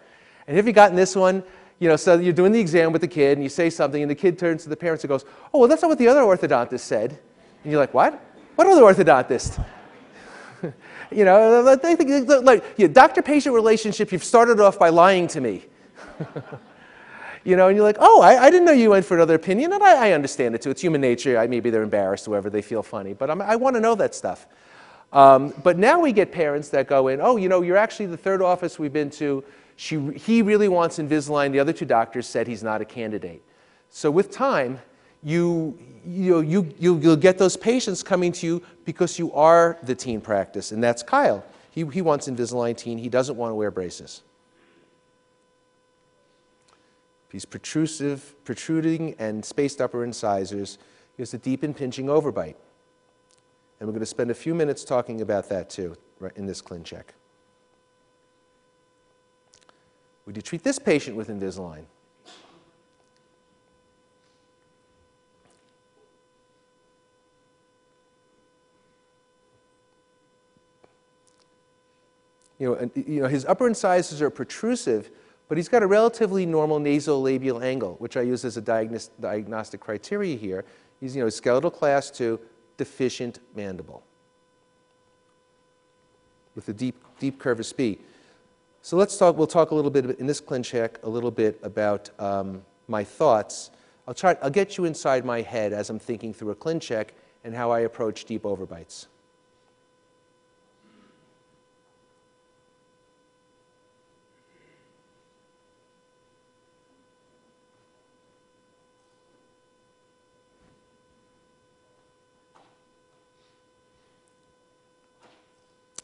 [0.47, 1.43] And have you gotten this one?
[1.79, 4.09] You know, so you're doing the exam with the kid, and you say something, and
[4.09, 6.21] the kid turns to the parents and goes, oh, well, that's not what the other
[6.21, 7.11] orthodontist said.
[7.63, 8.21] And you're like, what?
[8.55, 9.63] What other orthodontist?
[11.11, 15.65] you know, I think, like, yeah, doctor-patient relationship, you've started off by lying to me.
[17.43, 19.73] you know, and you're like, oh, I, I didn't know you went for another opinion,
[19.73, 20.69] and I, I understand it too.
[20.69, 21.37] It's human nature.
[21.37, 24.15] I, maybe they're embarrassed, whoever, they feel funny, but I'm, I want to know that
[24.15, 24.47] stuff.
[25.11, 28.17] Um, but now we get parents that go in, oh, you know, you're actually the
[28.17, 29.43] third office we've been to.
[29.75, 31.51] She, he really wants Invisalign.
[31.51, 33.41] The other two doctors said he's not a candidate.
[33.89, 34.79] So with time,
[35.21, 39.95] you, you, you, you, you'll get those patients coming to you because you are the
[39.95, 41.43] teen practice, and that's Kyle.
[41.71, 42.97] He, he wants Invisalign teen.
[42.97, 44.21] He doesn't want to wear braces.
[47.31, 50.77] He's protrusive, protruding and spaced upper incisors,
[51.17, 52.55] he has a deep and impinging overbite.
[53.79, 55.97] And we're going to spend a few minutes talking about that too,
[56.35, 57.03] in this ClinCheck.
[60.25, 61.85] Would you treat this patient with Invisalign?
[72.57, 75.11] You know, and, you know, his upper incisors are protrusive,
[75.49, 79.81] but he's got a relatively normal nasolabial angle, which I use as a diagnos- diagnostic
[79.81, 80.63] criteria here.
[81.01, 82.39] He's, you know, skeletal class 2,
[82.77, 84.03] deficient mandible
[86.55, 87.99] with a deep, deep curve of Spee.
[88.85, 92.11] So let's talk, we'll talk a little bit in this ClinCheck, a little bit about
[92.19, 93.71] um, my thoughts.
[94.07, 97.07] I'll try, I'll get you inside my head as I'm thinking through a ClinCheck
[97.43, 99.07] and how I approach deep overbites.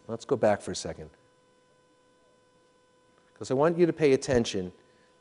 [0.07, 1.11] Let's go back for a second.
[3.41, 4.71] Because I want you to pay attention.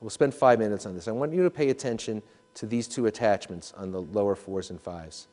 [0.03, 1.09] We'll spend five minutes on this.
[1.09, 2.21] I want you to pay attention
[2.53, 5.27] to these two attachments on the lower fours and fives.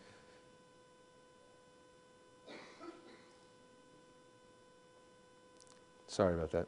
[6.07, 6.67] Sorry about that.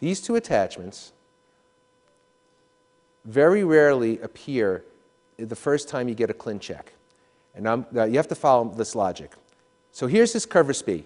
[0.00, 1.12] These two attachments
[3.24, 4.82] very rarely appear
[5.38, 6.86] the first time you get a ClinCheck.
[7.54, 9.30] And you have to follow this logic.
[9.92, 11.04] So here's this of Spee.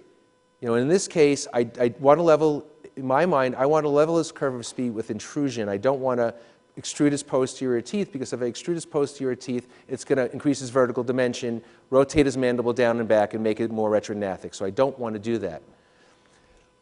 [0.63, 2.67] You know, in this case, I, I want to level,
[2.97, 5.69] in my mind, I want to level this curve of Spee with intrusion.
[5.69, 6.35] I don't want to
[6.79, 10.61] extrude his posterior teeth because if I extrude his posterior teeth, it's going to increase
[10.61, 14.55] his vertical dimension, rotate his mandible down and back, and make it more retrognathic.
[14.55, 15.63] So I don't want to do that.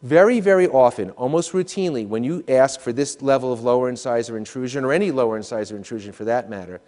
[0.03, 4.85] Very, very often, almost routinely, when you ask for this level of lower incisor intrusion,
[4.85, 6.81] or any lower incisor intrusion for that matter,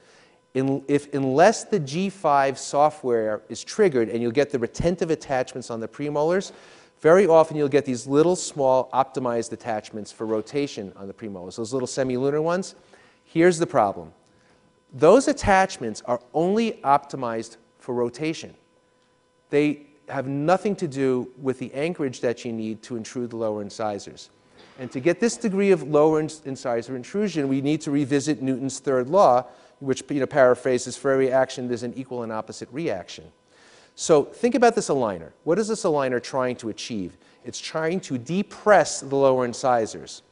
[0.54, 5.80] in, if, unless the G5 software is triggered and you'll get the retentive attachments on
[5.80, 6.52] the premolars,
[7.00, 11.72] very often you'll get these little small optimized attachments for rotation on the premolars, those
[11.72, 12.74] little semilunar ones.
[13.24, 14.12] Here's the problem.
[14.92, 18.54] Those attachments are only optimized for rotation.
[19.50, 23.60] They have nothing to do with the anchorage that you need to intrude the lower
[23.60, 24.30] incisors.
[24.78, 29.08] And to get this degree of lower incisor intrusion, we need to revisit Newton's third
[29.08, 29.46] law,
[29.80, 33.24] which you know, paraphrases for every action there's an equal and opposite reaction.
[33.96, 35.32] So think about this aligner.
[35.44, 37.16] What is this aligner trying to achieve?
[37.44, 40.22] It's trying to depress the lower incisors.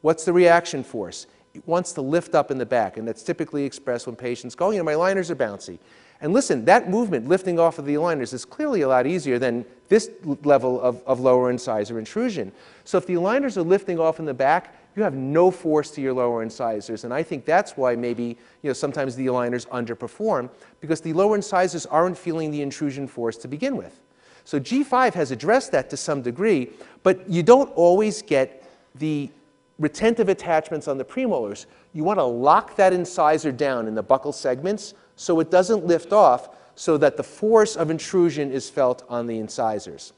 [0.00, 1.26] What's the reaction force?
[1.52, 4.68] It wants to lift up in the back, and that's typically expressed when patients go,
[4.68, 5.78] oh, you know, my liners are bouncy.
[6.22, 9.66] And listen, that movement, lifting off of the aligners, is clearly a lot easier than
[9.88, 10.10] this
[10.44, 12.50] level of, of lower incisor intrusion.
[12.84, 16.00] So if the aligners are lifting off in the back, you have no force to
[16.00, 17.04] your lower incisors.
[17.04, 21.34] And I think that's why maybe you know, sometimes the aligners underperform, because the lower
[21.34, 24.00] incisors aren't feeling the intrusion force to begin with.
[24.44, 26.70] So G5 has addressed that to some degree,
[27.02, 29.30] but you don't always get the
[29.78, 31.66] retentive attachments on the premolars.
[31.92, 36.12] You want to lock that incisor down in the buccal segments so it doesn't lift
[36.12, 40.12] off so that the force of intrusion is felt on the incisors.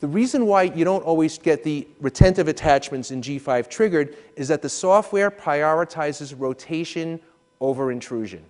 [0.00, 4.62] The reason why you don't always get the retentive attachments in G5 triggered is that
[4.62, 7.20] the software prioritizes rotation
[7.60, 8.44] over intrusion.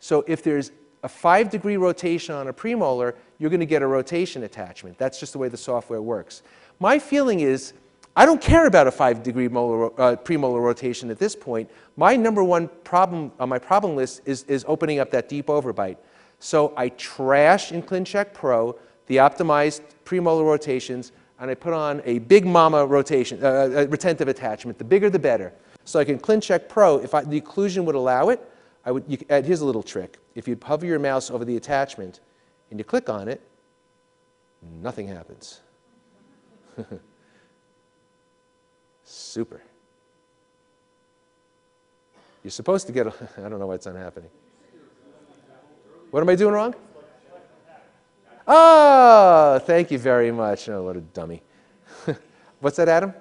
[0.00, 0.72] So if there's
[1.04, 4.98] a five degree rotation on a premolar, you're going to get a rotation attachment.
[4.98, 6.42] That's just the way the software works.
[6.80, 7.72] My feeling is
[8.16, 11.70] I don't care about a five degree molar, uh, premolar rotation at this point.
[11.96, 15.98] My number one problem on my problem list is, is opening up that deep overbite.
[16.38, 22.18] So I trash in ClinCheck Pro the optimized premolar rotations, and I put on a
[22.20, 24.78] big mama rotation, uh, uh, retentive attachment.
[24.78, 25.52] The bigger, the better.
[25.84, 28.40] So I can ClinCheck Pro, if I, the occlusion would allow it,
[28.84, 30.18] I would, you, uh, here's a little trick.
[30.34, 32.20] If you hover your mouse over the attachment
[32.70, 33.40] and you click on it,
[34.80, 35.60] nothing happens.
[39.04, 39.62] Super.
[42.42, 44.30] You're supposed to get, a, I don't know why it's not happening.
[46.10, 46.74] What am I doing wrong?
[48.46, 50.68] Oh, thank you very much.
[50.68, 51.42] Oh, what a dummy.
[52.60, 53.12] What's that, Adam?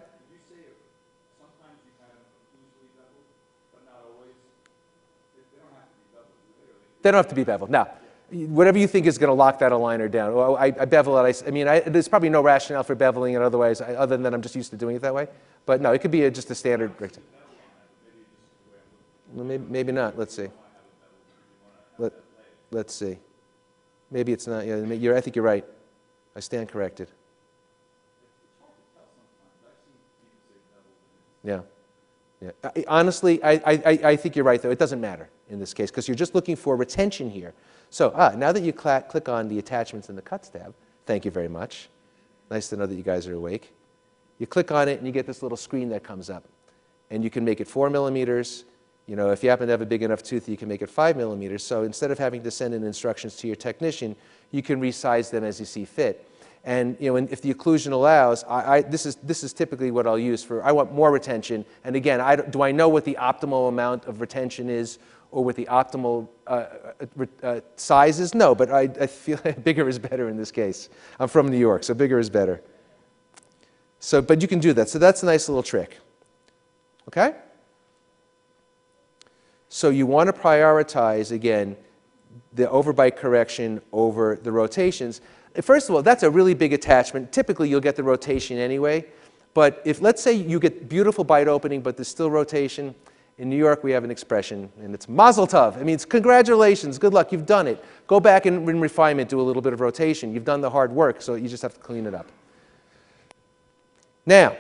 [7.01, 7.69] They don't have to be beveled.
[7.69, 7.89] Now,
[8.32, 10.34] whatever you think is going to lock that aligner down.
[10.34, 11.43] Well, I, I bevel it.
[11.43, 14.34] I, I mean, I, there's probably no rationale for beveling it otherwise, other than that
[14.34, 15.28] I'm just used to doing it that way.
[15.67, 17.32] But no, it could be a, just a standard rectangle.
[19.34, 20.17] Well, maybe, maybe not.
[20.17, 20.47] Let's see.
[21.99, 22.13] Let,
[22.71, 23.17] let's see.
[24.12, 24.66] Maybe it's not.
[24.66, 25.66] Yeah, you're, I think you're right.
[26.36, 27.10] I stand corrected.
[31.43, 31.62] Yeah.
[32.41, 32.51] Yeah.
[32.64, 34.72] I, honestly, I, I, I think you're right, though.
[34.72, 37.53] It doesn't matter in this case because you're just looking for retention here.
[37.89, 40.74] So ah, now that you cl click on the attachments in the cuts tab,
[41.06, 41.89] thank you very much.
[42.49, 43.74] Nice to know that you guys are awake.
[44.39, 46.43] You click on it and you get this little screen that comes up.
[47.10, 48.66] And you can make it four millimeters.
[49.08, 50.89] You know, if you happen to have a big enough tooth, you can make it
[50.89, 51.64] five millimeters.
[51.64, 54.16] So instead of having to send in instructions to your technician,
[54.51, 56.28] you can resize them as you see fit.
[56.64, 60.08] And you know, if the occlusion allows, I, I, this, is, this is typically what
[60.08, 61.64] I'll use for, I want more retention.
[61.84, 64.97] And again, I, do I know what the optimal amount of retention is
[65.30, 66.66] or what the optimal uh,
[67.20, 68.34] uh, uh, size is?
[68.34, 70.89] No, but I, I feel bigger is better in this case.
[71.20, 72.64] I'm from New York, so bigger is better.
[73.99, 74.89] So, but you can do that.
[74.89, 75.99] So that's a nice little trick.
[77.08, 77.36] Okay?
[79.76, 81.76] So you want to prioritize, again,
[82.53, 85.19] the overbite correction over the rotations.
[85.61, 87.34] First of all, that's a really big attachment.
[87.34, 89.05] Typically, you'll get the rotation anyway.
[89.53, 92.95] But if, let's say, you get beautiful bite opening, but there's still rotation,
[93.38, 95.76] in New York, we have an expression, and it's mazel tov.
[95.76, 97.84] It means congratulations, good luck, you've done it.
[98.07, 100.34] Go back and in refinement, do a little bit of rotation.
[100.34, 102.28] You've done the hard work, so you just have to clean it up.
[104.26, 104.55] Now,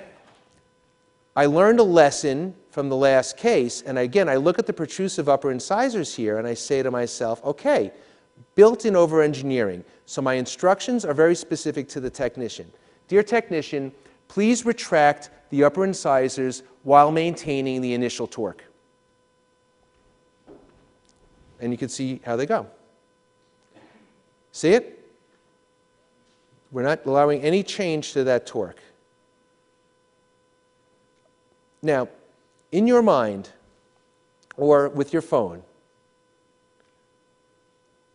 [1.37, 5.29] I learned a lesson from the last case, and again, I look at the protrusive
[5.29, 7.89] upper incisors here, and I say to myself, okay,
[8.55, 9.85] built-in over-engineering.
[10.05, 12.69] So my instructions are very specific to the technician.
[13.07, 13.93] Dear technician,
[14.27, 18.65] please retract the upper incisors while maintaining the initial torque.
[21.61, 22.67] And you can see how they go.
[24.51, 25.15] See it?
[26.73, 28.81] We're not allowing any change to that torque.
[31.81, 32.09] Now,
[32.75, 33.51] in your mind,
[34.57, 35.63] or with your phone,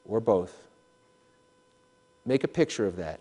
[0.04, 0.54] or both,
[2.26, 3.20] make a picture of that.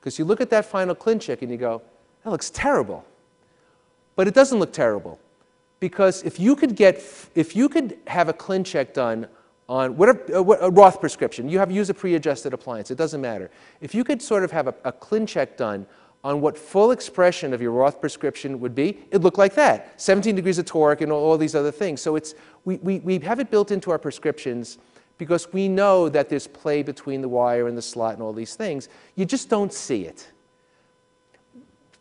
[0.00, 1.82] Because you look at that final ClinCheck and you go,
[2.24, 3.04] that looks terrible.
[4.16, 5.20] But it doesn't look terrible.
[5.78, 6.96] Because if you could get,
[7.36, 9.28] if you could have a ClinCheck done
[9.68, 13.52] on whatever, uh, a Roth prescription, you have use a pre-adjusted appliance, it doesn't matter.
[13.80, 15.86] If you could sort of have a, a ClinCheck done
[16.24, 20.34] on what full expression of your Roth prescription would be, it'd look like that, 17
[20.34, 22.00] degrees of torque and all, all these other things.
[22.00, 24.78] So it's, we, we, we have it built into our prescriptions
[25.18, 28.56] because we know that there's play between the wire and the slot and all these
[28.56, 28.88] things.
[29.14, 30.30] You just don't see it.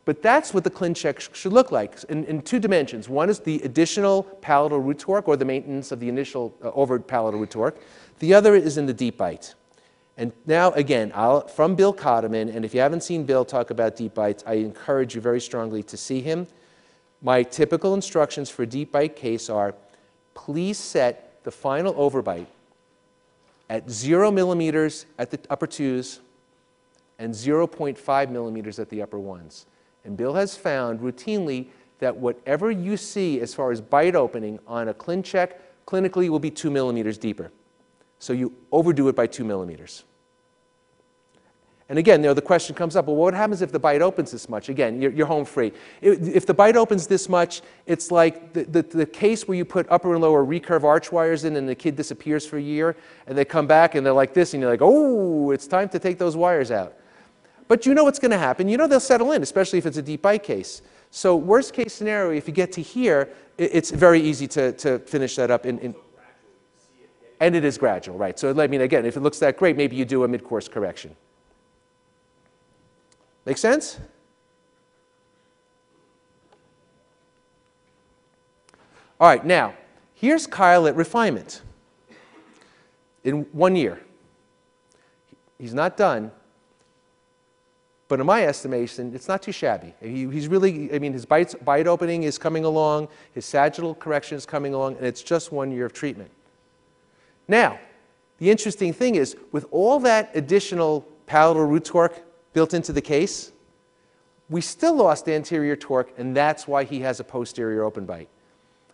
[0.06, 3.08] But that's what the ClinCheck sh- should look like in, in two dimensions.
[3.08, 7.00] One is the additional palatal root torque or the maintenance of the initial uh, over
[7.00, 7.78] palatal root torque.
[8.20, 9.54] The other is in the deep bite.
[10.18, 13.96] And now, again, I'll, from Bill Cotterman, and if you haven't seen Bill talk about
[13.96, 16.48] deep bites, I encourage you very strongly to see him.
[17.22, 19.74] My typical instructions for deep bite case are
[20.34, 22.46] please set the final overbite
[23.70, 26.20] at zero millimeters at the upper twos
[27.18, 29.66] and 0.5 millimeters at the upper ones.
[30.06, 31.68] And Bill has found routinely
[32.00, 35.54] that whatever you see as far as bite opening on a ClinCheck
[35.88, 37.52] clinically will be two millimeters deeper.
[38.24, 40.06] So you overdo it by two millimeters.
[41.90, 44.32] And again, you know, the question comes up, well, what happens if the bite opens
[44.32, 44.70] this much?
[44.70, 45.74] Again, you're, you're home free.
[46.02, 49.86] If, the bite opens this much, it's like the, the, the case where you put
[49.90, 52.96] upper and lower recurve arch wires in and the kid disappears for a year,
[53.28, 56.00] and they come back and they're like this, and you're like, oh, it's time to
[56.00, 56.94] take those wires out.
[57.68, 58.70] But you know what's going to happen.
[58.70, 60.82] You know they'll settle in, especially if it's a deep bite case.
[61.12, 65.36] So worst case scenario, if you get to here, it's very easy to, to finish
[65.36, 65.94] that up in, in
[67.40, 68.38] and it is gradual, right?
[68.38, 71.16] So I mean, again, if it looks that great, maybe you do a mid-course correction.
[73.46, 74.00] Make sense?
[79.20, 79.74] All right, now,
[80.16, 81.62] here's Kyle at refinement
[83.24, 84.00] in one year.
[85.58, 86.32] He's not done,
[88.10, 89.94] but in my estimation, it's not too shabby.
[90.02, 94.36] He, he's really, I mean, his bites, bite opening is coming along, his sagittal correction
[94.38, 96.30] is coming along, and it's just one year of treatment.
[97.48, 97.80] Now,
[98.38, 102.22] the interesting thing is, with all that additional palatal root torque
[102.54, 103.52] built into the case,
[104.50, 108.30] we still lost anterior torque, and that's why he has a posterior open bite.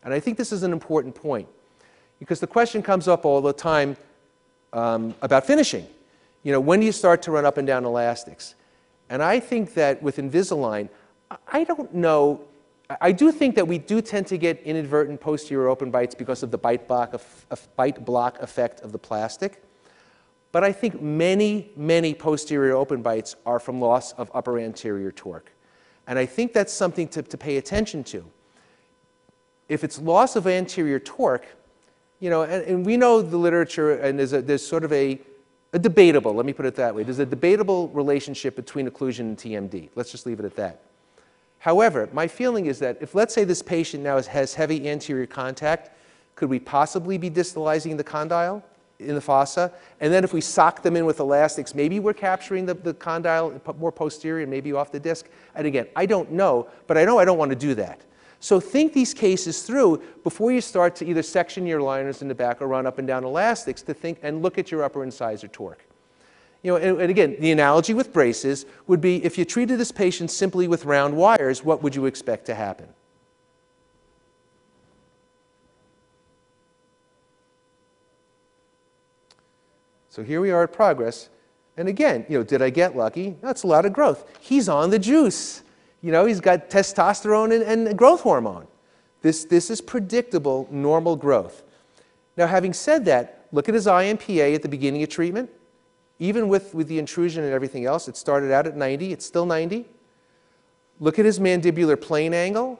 [0.04, 1.48] And I think this is an important point,
[2.20, 3.98] because the question comes up all the time
[4.74, 5.88] um, about finishing.
[6.44, 8.56] You know, when do you start to run up and down elastics?
[9.10, 10.90] And I think that with Invisalign,
[11.32, 12.42] I- I don't know.
[13.02, 16.52] I- do think that we do tend to get inadvertent posterior open bites because of
[16.52, 19.62] the bite block, of, of bite block effect of the plastic.
[20.52, 25.52] But I think many, many posterior open bites are from loss of upper anterior torque.
[26.08, 28.26] And I think that's something to, to pay attention to.
[29.68, 31.46] If it's loss of anterior torque,
[32.20, 35.22] you know, and, and we know the literature, and there's, a, there's sort of a,
[35.74, 39.38] a debatable, let me put it that way, there's a debatable relationship between occlusion and
[39.38, 39.90] TMD.
[39.94, 40.82] Let's just leave it at that.
[41.60, 45.92] However, my feeling is that if, let's say, this patient now has, heavy anterior contact,
[46.36, 48.64] could we possibly be distalizing the condyle
[49.00, 49.74] in the fossa?
[50.00, 53.62] And then if we sock them in with elastics, maybe we're capturing the, the condyle
[53.78, 55.28] more posterior, maybe off the disc.
[55.54, 58.02] And again, I don't know, but I know I don't want to do that.
[58.40, 62.36] So think these cases through before you start to either section your liners in the
[62.36, 65.50] back or run up and down elastics to think and look at your upper incisor
[65.50, 65.86] torque.
[66.62, 69.92] You know, and, and again, the analogy with braces would be if you treated this
[69.92, 72.88] patient simply with round wires, what would you expect to happen?
[80.10, 81.30] So here we are at progress.
[81.78, 83.38] And again, you know, did I get lucky?
[83.42, 84.30] That's a lot of growth.
[84.42, 85.64] He's on the juice.
[86.02, 88.68] You know, he's got testosterone and, and growth hormone.
[89.22, 91.64] This, this is predictable, normal growth.
[92.36, 95.50] Now, having said that, look at his IMPA at the beginning of treatment.
[96.20, 99.46] Even with, with the intrusion and everything else, it started out at 90, it's still
[99.46, 99.86] 90.
[101.00, 102.80] Look at his mandibular plane angle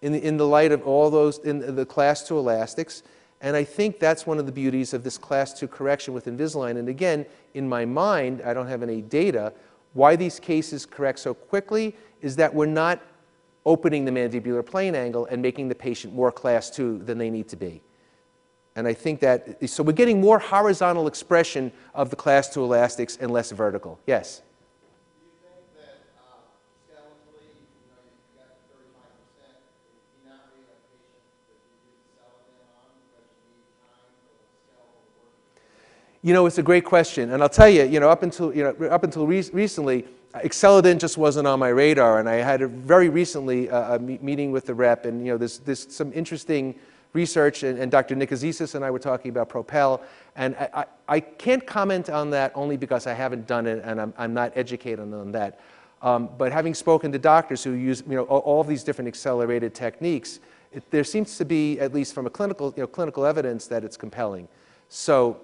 [0.00, 3.02] in the, in the light of all those, in the class 2 elastics.
[3.42, 6.78] And I think that's one of the beauties of this class 2 correction with Invisalign.
[6.78, 9.52] And again, in my mind, I don't have any data,
[9.92, 13.02] why these cases correct so quickly is that we're not
[13.66, 17.48] opening the mandibular plane angle and making the patient more class 2 than they need
[17.48, 17.82] to be.
[18.80, 23.18] And I think that, so we're getting more horizontal expression of the class 2 elastics
[23.20, 24.00] and less vertical.
[24.06, 24.40] Yes?
[36.22, 38.54] You uh, know, it's a great question, and I'll tell you, you know, up until
[38.54, 42.62] you know, up until re- recently, AcceleDent just wasn't on my radar, and I had
[42.62, 45.94] a very recently uh, a me- meeting with the rep, and you know, there's, there's
[45.94, 46.74] some interesting
[47.12, 48.14] research, and, and Dr.
[48.14, 50.02] Nikozis and I were talking about Propel,
[50.36, 50.84] and I, I,
[51.16, 54.52] I can't comment on that only because I haven't done it, and I'm, I'm not
[54.54, 55.60] educated on that.
[56.02, 59.74] Um, but having spoken to doctors who use, you know, all, all these different accelerated
[59.74, 60.40] techniques,
[60.72, 63.84] it, there seems to be, at least from a clinical, you know, clinical evidence, that
[63.84, 64.48] it's compelling.
[64.88, 65.40] So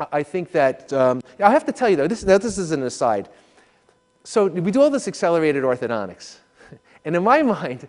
[0.00, 2.72] I- I think that, um, I have to tell you though, this, now this is
[2.72, 3.28] an aside.
[4.24, 6.36] So we do all this accelerated orthodontics.
[7.04, 7.88] And in my mind,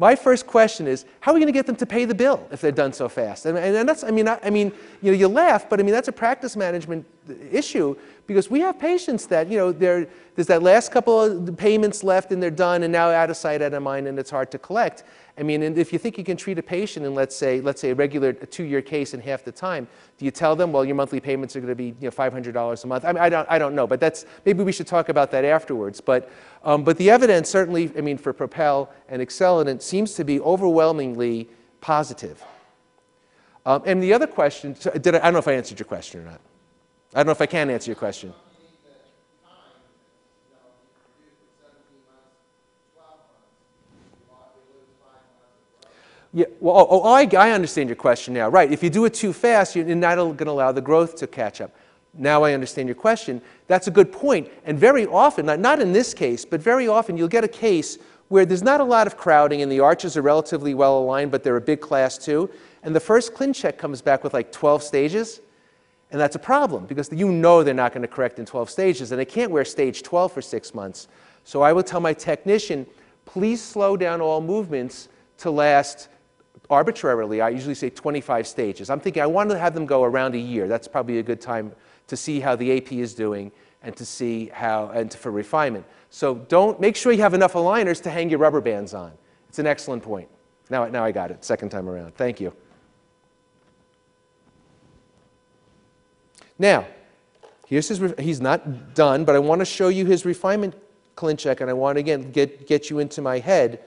[0.00, 2.48] my first question is, how are we going to get them to pay the bill
[2.50, 3.44] if they're done so fast?
[3.44, 4.72] And, and that's, I mean, I, I mean,
[5.02, 7.04] you know, you laugh, but I mean, that's a practice management
[7.52, 7.94] issue
[8.26, 10.06] because we have patients that, you know, there's
[10.46, 13.74] that last couple of payments left and they're done and now out of sight, out
[13.74, 15.04] of mind, and it's hard to collect.
[15.40, 17.80] I mean, and if you think you can treat a patient in, let's say, let's
[17.80, 19.88] say a regular two-year case in half the time,
[20.18, 22.84] do you tell them, well, your monthly payments are going to be, you know, $500
[22.84, 23.06] a month?
[23.06, 25.46] I mean, I don't, I don't know, but that's maybe we should talk about that
[25.46, 25.98] afterwards.
[25.98, 26.30] But,
[26.62, 31.48] um, but the evidence certainly, I mean, for Propel and AcceleDent seems to be overwhelmingly
[31.80, 32.44] positive.
[33.64, 36.20] Um, and the other question, did I, I don't know if I answered your question
[36.20, 36.40] or not.
[37.14, 38.34] I don't know if I can answer your question.
[46.32, 48.48] Yeah, well, oh, oh, I, I understand your question now.
[48.48, 51.26] Right, if you do it too fast, you're not going to allow the growth to
[51.26, 51.72] catch up.
[52.14, 53.40] Now I understand your question.
[53.66, 54.48] That's a good point.
[54.64, 57.98] And very often, not, in this case, but very often you'll get a case
[58.28, 61.42] where there's not a lot of crowding and the arches are relatively well aligned, but
[61.42, 62.48] they're a big class two.
[62.82, 65.40] And the first ClinCheck comes back with like 12 stages.
[66.12, 69.12] And that's a problem because you know they're not going to correct in 12 stages
[69.12, 71.08] and they can't wear stage 12 for six months.
[71.44, 72.86] So I would tell my technician,
[73.26, 75.08] please slow down all movements
[75.38, 76.08] to last
[76.70, 77.40] arbitrarily.
[77.40, 78.88] I usually say 25 stages.
[78.88, 80.68] I'm thinking I want to have them go around a year.
[80.68, 81.72] That's probably a good time
[82.06, 83.50] to see how the AP is doing
[83.82, 85.84] and to see how, and for refinement.
[86.10, 89.12] So don't, make sure you have enough aligners to hang your rubber bands on.
[89.48, 90.28] It's an excellent point.
[90.70, 92.14] Now, now I got it, second time around.
[92.14, 92.52] Thank you.
[96.58, 96.86] Now,
[97.66, 100.74] here's his, he's not done, but I want to show you his refinement
[101.16, 103.82] ClinCheck, and I want to again get, get you into my head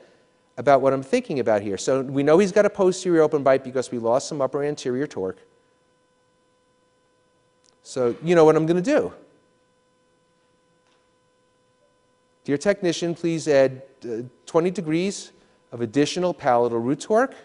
[0.57, 1.77] about what I'm thinking about here.
[1.77, 5.07] So we know he's got a posterior open bite because we lost some upper anterior
[5.07, 5.39] torque.
[7.81, 9.11] So you know what I'm going to do.
[12.43, 15.31] Dear technician, please add uh, 20 degrees
[15.71, 17.35] of additional palatal root torque.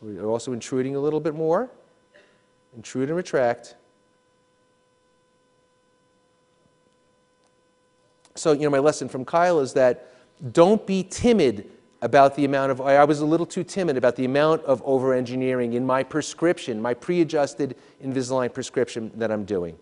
[0.00, 1.70] We're also intruding a little bit more.
[2.76, 3.74] Intrude and retract.
[8.34, 10.11] So, you know, my lesson from Kyle is that
[10.50, 11.70] don't be timid
[12.00, 15.14] about the amount of, I was a little too timid about the amount of over
[15.14, 19.78] engineering in my prescription, my pre adjusted Invisalign prescription that I'm doing.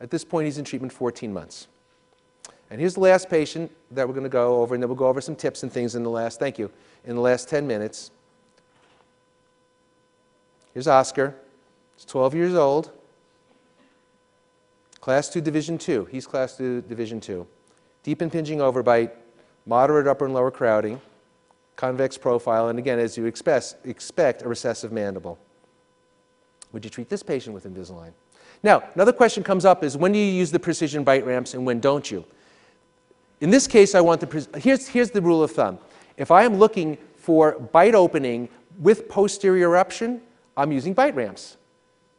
[0.00, 1.68] At this point, he's in treatment 14 months.
[2.70, 5.06] And here's the last patient that we're going to go over, and then we'll go
[5.06, 6.70] over some tips and things in the last, thank you,
[7.04, 8.10] in the last 10 minutes.
[10.74, 11.34] Here's Oscar.
[11.96, 12.90] He's 12 years old.
[15.06, 16.06] Class 2, Division 2.
[16.06, 17.46] He's Class 2, Division 2.
[18.02, 19.12] Deep impinging overbite,
[19.64, 21.00] moderate upper and lower crowding,
[21.76, 25.38] convex profile, and again, as you expect, expect a recessive mandible.
[26.72, 28.10] Would you treat this patient with Invisalign?
[28.64, 31.64] Now, another question comes up is when do you use the precision bite ramps and
[31.64, 32.24] when don't you?
[33.40, 35.78] In this case, I want the, here's, here's the rule of thumb.
[36.16, 38.48] If I am looking for bite opening
[38.80, 40.20] with posterior eruption,
[40.56, 41.58] I'm using bite ramps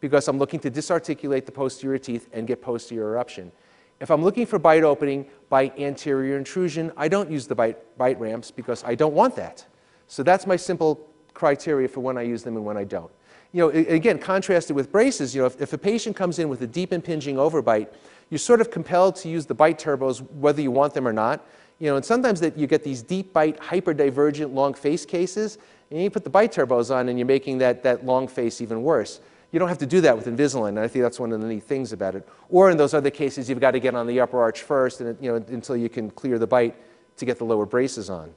[0.07, 3.51] because I'm looking to disarticulate the posterior teeth and get posterior eruption.
[3.99, 8.17] If I'm looking for bite opening by anterior intrusion, I don't use the bite, bite
[8.17, 9.65] ramps because I don't want that.
[10.07, 13.11] So that's my simple criteria for when I use them and when I don't.
[13.51, 16.61] You know, again, contrasted with braces, you know, if, if a patient comes in with
[16.61, 17.89] a deep impinging overbite,
[18.29, 21.45] you're sort of compelled to use the bite turbos whether you want them or not.
[21.79, 25.57] You know, and sometimes that you get these deep bite, hyperdivergent long face cases,
[25.91, 28.84] and you put the bite turbos on and you're making that, that long face even
[28.84, 29.19] worse.
[29.52, 31.48] You don't have to do that with Invisalign, and I think that's one of the
[31.48, 32.28] neat things about it.
[32.49, 35.18] Or in those other cases, you've got to get on the upper arch first and,
[35.24, 36.76] you know, until you can clear the bite
[37.18, 38.34] to get the lower braces on.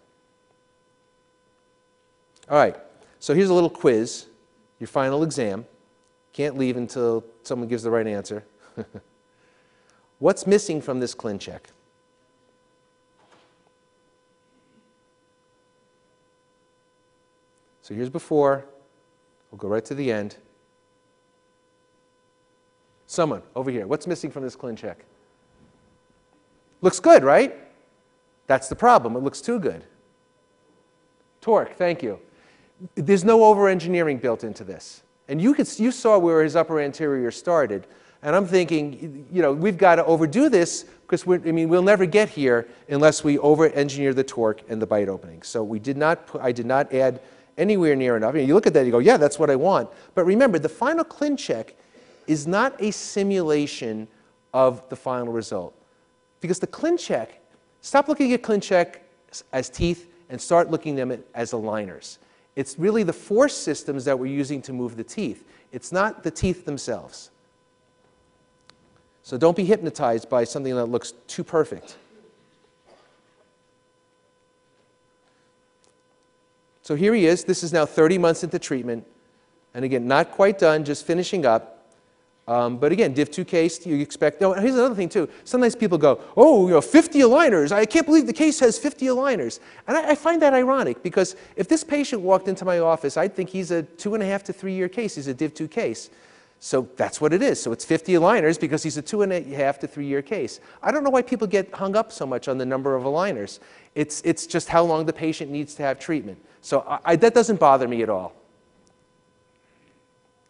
[2.48, 2.76] All right,
[3.18, 4.26] so here's a little quiz,
[4.78, 5.66] your final exam.
[6.32, 8.44] Can't leave until someone gives the right answer.
[10.20, 11.60] What's missing from this ClinCheck?
[17.82, 18.64] So here's before.
[19.50, 20.36] We'll go right to the end.
[23.10, 23.88] Someone over here.
[23.88, 24.94] What's missing from this ClinCheck?
[26.80, 27.56] Looks good, right?
[28.46, 29.16] That's the problem.
[29.16, 29.82] It looks too good.
[31.40, 32.20] Torque, thank you.
[32.94, 35.02] There's no over-engineering built into this.
[35.26, 37.88] And you, could, you saw where his upper anterior started.
[38.22, 41.82] And I'm thinking, you know, we've got to overdo this because we're, I mean, we'll
[41.82, 45.42] never get here unless we over-engineer the torque and the bite opening.
[45.42, 47.20] So we did not, put, I did not add
[47.58, 48.34] anywhere near enough.
[48.34, 49.90] Mean, you look at that, you go, yeah, that's what I want.
[50.14, 51.72] But remember, the final ClinCheck
[52.26, 54.08] is not a simulation
[54.52, 55.74] of the final result.
[56.40, 57.28] Because the ClinCheck,
[57.80, 58.96] stop looking at ClinCheck
[59.52, 62.18] as teeth and start looking at them as aligners.
[62.56, 65.44] It's really the force systems that we're using to move the teeth.
[65.72, 67.30] It's not the teeth themselves.
[69.22, 71.96] So don't be hypnotized by something that looks too perfect.
[76.82, 77.44] So here he is.
[77.44, 79.06] This is now 30 months into treatment.
[79.74, 81.79] And again, not quite done, just finishing up.
[82.50, 84.40] Um, but again, div 2 case, you expect.
[84.40, 85.28] No, here's another thing too.
[85.44, 87.70] Sometimes people go, oh, you know, 50 aligners.
[87.70, 89.60] I can't believe the case has 50 aligners.
[89.86, 93.36] And I, I find that ironic because if this patient walked into my office, I'd
[93.36, 95.14] think he's a two and a half to three year case.
[95.14, 96.10] He's a div 2 case.
[96.58, 97.62] So that's what it is.
[97.62, 100.58] So it's 50 aligners because he's a two and a half to three year case.
[100.82, 103.60] I don't know why people get hung up so much on the number of aligners.
[103.94, 106.44] It's, it's just how long the patient needs to have treatment.
[106.62, 108.34] So I, I, that doesn't bother me at all.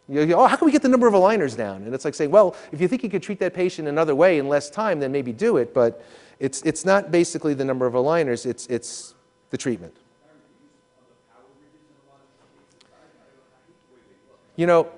[0.09, 1.83] You go, oh, how can we get the number of aligners down?
[1.83, 4.39] And it's like saying, well, if you think you could treat that patient another way
[4.39, 5.73] in less time, then maybe do it.
[5.73, 6.03] But
[6.39, 9.13] it's, it's not basically the number of aligners, it's, it's
[9.51, 9.95] the treatment.
[14.57, 14.89] You know,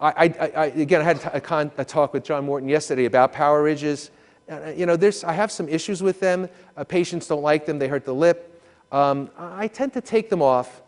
[0.00, 3.32] I, I, I, again, I had a, con, a, talk with John Morton yesterday about
[3.32, 4.10] power ridges.
[4.48, 6.48] Uh, you know, there's, I have some issues with them.
[6.76, 8.62] Uh, patients don't like them, they hurt the lip.
[8.90, 10.82] Um, I tend to take them off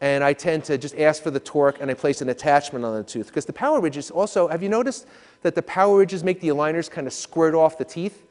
[0.00, 2.94] and I tend to just ask for the torque and I place an attachment on
[2.96, 3.26] the tooth.
[3.26, 5.06] Because the power ridges also, have you noticed
[5.42, 8.24] that the power ridges make the aligners kind of squirt off the teeth?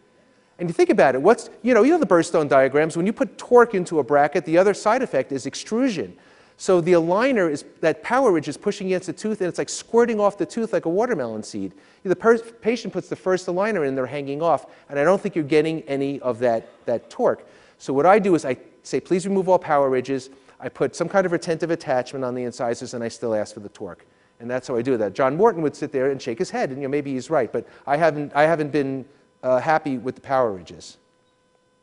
[0.58, 3.14] And you think about it, what's, you know, you know the Burstone diagrams, when you
[3.14, 6.18] put torque into a bracket, the other side effect is extrusion.
[6.58, 9.70] So the aligner is, that power ridge is pushing against the tooth and it's like
[9.70, 11.72] squirting off the tooth like a watermelon seed.
[12.04, 12.16] The
[12.62, 15.84] patient puts the first aligner in, they're hanging off, and I don't think you're getting
[15.84, 17.48] any of that, that torque.
[17.78, 20.30] So what I do is I say, please remove all power ridges.
[20.60, 23.62] I put some kind of retentive attachment on the incisors and I still ask for
[23.62, 24.06] the torque.
[24.40, 25.14] And that's how I do that.
[25.14, 27.52] John Morton would sit there and shake his head, and you know, maybe he's right,
[27.52, 29.06] but I haven't, I haven't been
[29.44, 30.98] uh, happy with the power ridges.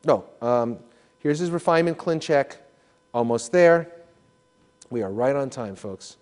[0.05, 0.79] No, um,
[1.19, 2.55] here's his refinement ClinCheck,
[3.13, 3.91] almost there.
[4.89, 6.17] We are right on time, folks.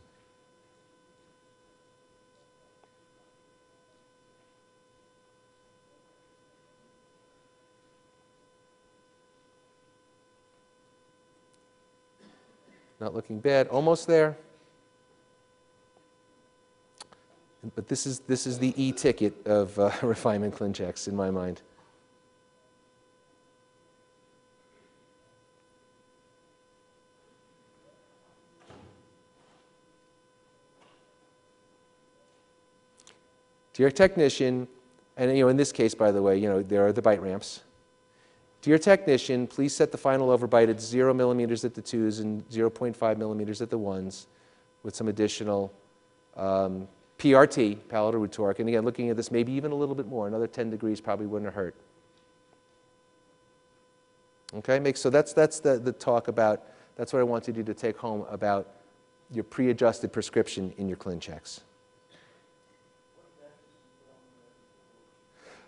[13.00, 14.38] Not looking bad, almost there.
[17.74, 21.62] But this is, this is the e-ticket of uh, refinement ClinChecks in my mind.
[33.74, 34.70] To your technician,
[35.18, 37.22] and you know, in this case, by the way, you know, there are the bite
[37.22, 37.60] ramps.
[38.66, 43.18] Dear technician, please set the final overbite at 0 millimeters at the 2s and 0.5
[43.20, 44.26] millimeters at the 1s
[44.82, 45.72] with some additional
[46.36, 46.88] um,
[47.20, 48.58] PRT, palatal root torque.
[48.58, 51.28] And again, looking at this, maybe even a little bit more, another 10 degrees probably
[51.28, 51.76] wouldn't hurt.
[54.56, 56.64] Okay, make, so that's, that's the, the talk about,
[56.96, 58.68] that's what I wanted you to take home about
[59.30, 61.60] your pre-adjusted prescription in your ClinChecks.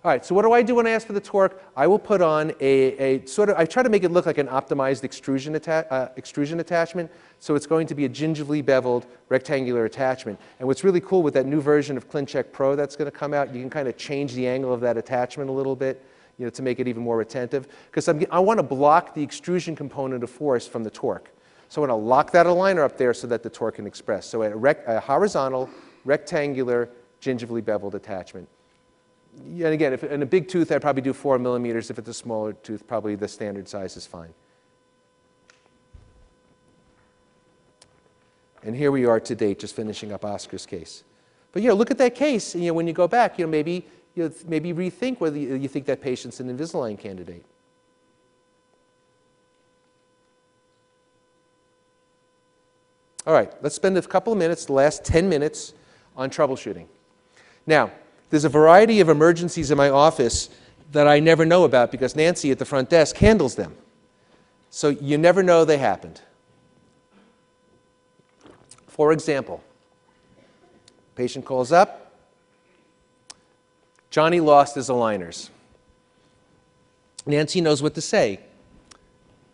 [0.06, 1.60] All right, so what do I do when I ask for the torque?
[1.76, 4.38] I will put on a, a sort of, I try to make it look like
[4.38, 7.11] an optimized extrusion, atta uh, extrusion attachment.
[7.40, 10.40] So it's going to be a gingivally beveled rectangular attachment.
[10.60, 13.34] And what's really cool with that new version of ClinCheck Pro that's going to come
[13.34, 16.06] out, you can kind of change the angle of that attachment a little bit
[16.38, 17.68] you know, to make it even more retentive.
[17.88, 21.32] Because I want to block the extrusion component of force from the torque.
[21.69, 24.28] So I want to lock that aligner up there so that the torque can express.
[24.28, 25.72] So a, a horizontal,
[26.06, 26.88] rectangular,
[27.19, 28.48] gingivally beveled attachment
[29.38, 31.89] and again, if in a big tooth, I'd probably do four millimeters.
[31.89, 34.34] If it's a smaller tooth, probably the standard size is fine.
[38.64, 41.03] And here we are to date, just finishing up Oscar's case.
[41.51, 42.53] But you know, look at that case.
[42.53, 43.85] And, you know, when you go back, you know, maybe
[44.15, 47.45] you know, maybe rethink whether you, you think that patient's an Invisalign candidate.
[53.27, 55.73] All right, let's spend a couple of minutes, the last 10 minutes,
[56.15, 56.88] on troubleshooting.
[57.68, 57.91] Now,
[58.30, 60.49] there's a variety of emergencies in my office
[60.91, 63.76] that I never know about because Nancy at the front desk handles them.
[64.70, 66.22] So you never know they happened.
[68.88, 69.64] For example,
[71.16, 72.12] patient calls up,
[74.10, 75.49] Johnny lost his aligners.
[77.26, 78.40] Nancy knows what to say.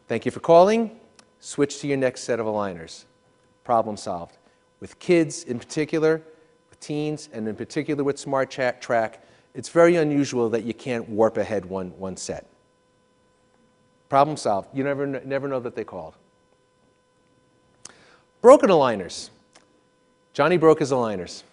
[0.07, 0.99] Thank you for calling.
[1.39, 3.03] switch to your next set of aligners.
[3.65, 4.37] Problem solved.
[4.79, 6.21] With kids in particular,
[6.83, 9.23] teens, and in particular with SmartTrack, track
[9.53, 12.47] it's very unusual that you can't warp ahead one, one set.
[14.09, 14.69] Problem solved.
[14.73, 16.15] You never, never know that they called.
[18.41, 19.29] Broken aligners.
[20.33, 21.43] Johnny broke his aligners.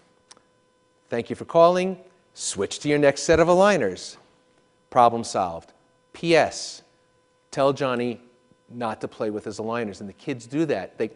[1.09, 1.99] Thank you for calling.
[2.35, 4.17] Switch to your next set of aligners.
[4.89, 5.73] Problem solved.
[6.13, 6.83] P.S.
[7.51, 8.21] Tell Johnny
[8.71, 10.01] not to play with his aligners.
[10.01, 10.97] And the kids do that.
[10.97, 11.11] They,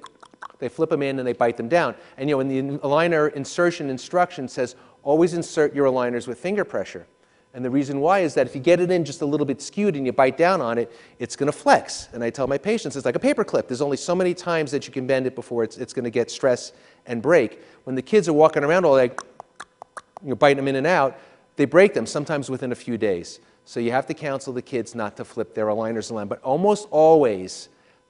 [0.59, 1.94] they flip them in and they bite them down.
[2.16, 6.64] And you know, in the aligner insertion instruction says, always insert your aligners with finger
[6.64, 7.06] pressure.
[7.55, 9.62] And the reason why is that if you get it in just a little bit
[9.62, 10.90] skewed and you bite down on it,
[11.20, 12.09] it's going to flex.
[12.12, 13.68] And I tell my patients, it's like a paperclip.
[13.68, 16.10] There's only so many times that you can bend it before it's, it's going to
[16.10, 16.72] get stress
[17.06, 17.62] and break.
[17.85, 19.20] When the kids are walking around all like,
[20.20, 21.16] you know, biting them in and out,
[21.55, 23.39] they break them sometimes within a few days.
[23.64, 26.28] So you have to counsel the kids not to flip their aligners around.
[26.28, 27.68] But almost always,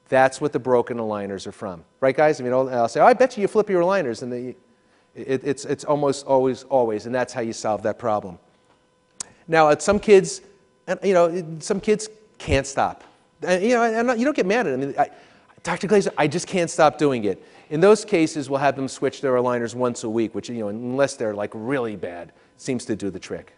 [0.08, 1.84] that's what the broken aligners are from.
[2.00, 2.40] Right, guys?
[2.40, 4.22] I mean, I'll I'll say, oh, I bet you you flip your aligners.
[4.22, 4.56] And they,
[5.14, 7.06] it, it's, it's almost always, always.
[7.06, 8.38] And that's how you solve that problem.
[9.46, 10.40] Now, some kids,
[11.02, 12.08] you know, some kids
[12.38, 13.04] can't stop.
[13.42, 14.94] And, you know, and you don't get mad at them.
[14.98, 15.10] I,
[15.62, 15.88] Dr.
[15.88, 17.42] Glazer, I just can't stop doing it.
[17.70, 20.68] In those cases, we'll have them switch their aligners once a week, which, you know,
[20.68, 23.54] unless they're like really bad, seems to do the trick.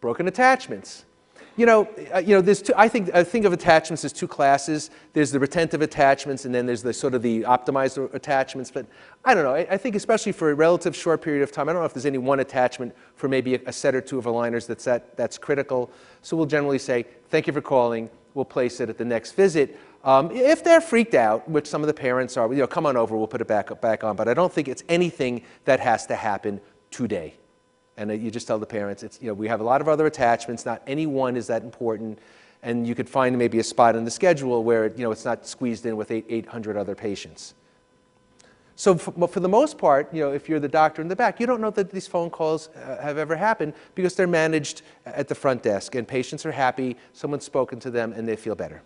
[0.00, 1.04] Broken attachments.
[1.56, 4.26] You know, uh, you know, there's two, I think, I think of attachments as two
[4.26, 4.90] classes.
[5.12, 8.72] There's the retentive attachments, and then there's the sort of the optimized attachments.
[8.72, 8.86] But
[9.24, 9.54] I don't know.
[9.54, 11.94] I, I think especially for a relative short period of time, I don't know if
[11.94, 15.16] there's any one attachment for maybe a, a set or two of aligners that's that,
[15.16, 15.92] that's critical.
[16.22, 18.10] So we'll generally say, thank you for calling.
[18.34, 19.78] We'll place it at the next visit.
[20.02, 22.96] Um, if they're freaked out, which some of the parents are, you know, come on
[22.96, 23.16] over.
[23.16, 24.16] We'll put it back back on.
[24.16, 26.60] But I don't think it's anything that has to happen
[26.90, 27.36] today.
[27.96, 30.06] And you just tell the parents, it's, you know, we have a lot of other
[30.06, 32.18] attachments, not any one is that important.
[32.62, 35.46] And you could find maybe a spot in the schedule where you know, it's not
[35.46, 37.54] squeezed in with eight, 800 other patients.
[38.76, 41.38] So for, for the most part, you know, if you're the doctor in the back,
[41.38, 45.28] you don't know that these phone calls uh, have ever happened because they're managed at
[45.28, 48.82] the front desk and patients are happy, someone's spoken to them, and they feel better.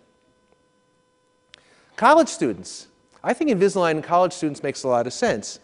[1.95, 2.87] College students.
[3.23, 5.59] I think Invisalign in college students makes a lot of sense.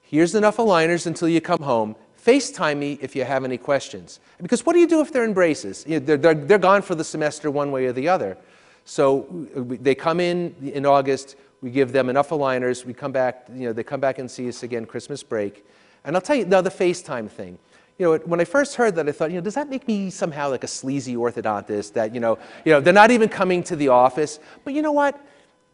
[0.00, 1.96] Here's enough aligners until you come home.
[2.26, 4.18] FaceTime me if you have any questions.
[4.42, 5.84] Because what do you do if they're in braces?
[5.86, 8.36] You know, they're, they're, they're gone for the semester one way or the other.
[8.84, 9.26] So
[9.56, 13.46] uh, we- they come in in August, we give them enough aligners, we come back,
[13.54, 15.64] you know, they come back and see us again Christmas break.
[16.04, 17.58] And I'll tell you, now the FaceTime thing.
[17.98, 20.10] You know, when I first heard that, I thought, you know, does that make me
[20.10, 23.76] somehow like a sleazy orthodontist that, you know, you know, they're not even coming to
[23.76, 24.38] the office?
[24.64, 25.18] But you know what?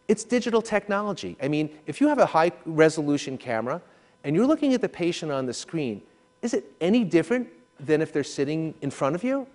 [0.07, 1.37] It's digital technology.
[1.43, 3.81] I mean, if you have a high resolution camera
[4.23, 6.03] and you're looking at the patient on the screen,
[6.43, 7.49] is it any different
[7.81, 9.47] than if they're sitting in front of you?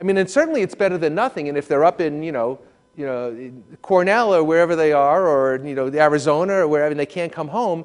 [0.00, 1.48] I mean, and certainly it's better than nothing.
[1.48, 2.58] And if they're up in, you know,
[2.96, 7.06] you know, Cornell or wherever they are, or you know, Arizona or wherever, and they
[7.06, 7.84] can't come home,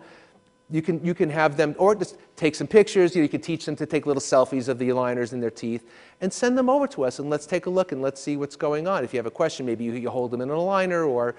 [0.71, 3.15] you can you can have them, or just take some pictures.
[3.15, 5.51] You, know, you can teach them to take little selfies of the aligners in their
[5.51, 5.87] teeth,
[6.21, 8.55] and send them over to us, and let's take a look and let's see what's
[8.55, 9.03] going on.
[9.03, 11.35] If you have a question, maybe you, you hold them in an aligner, or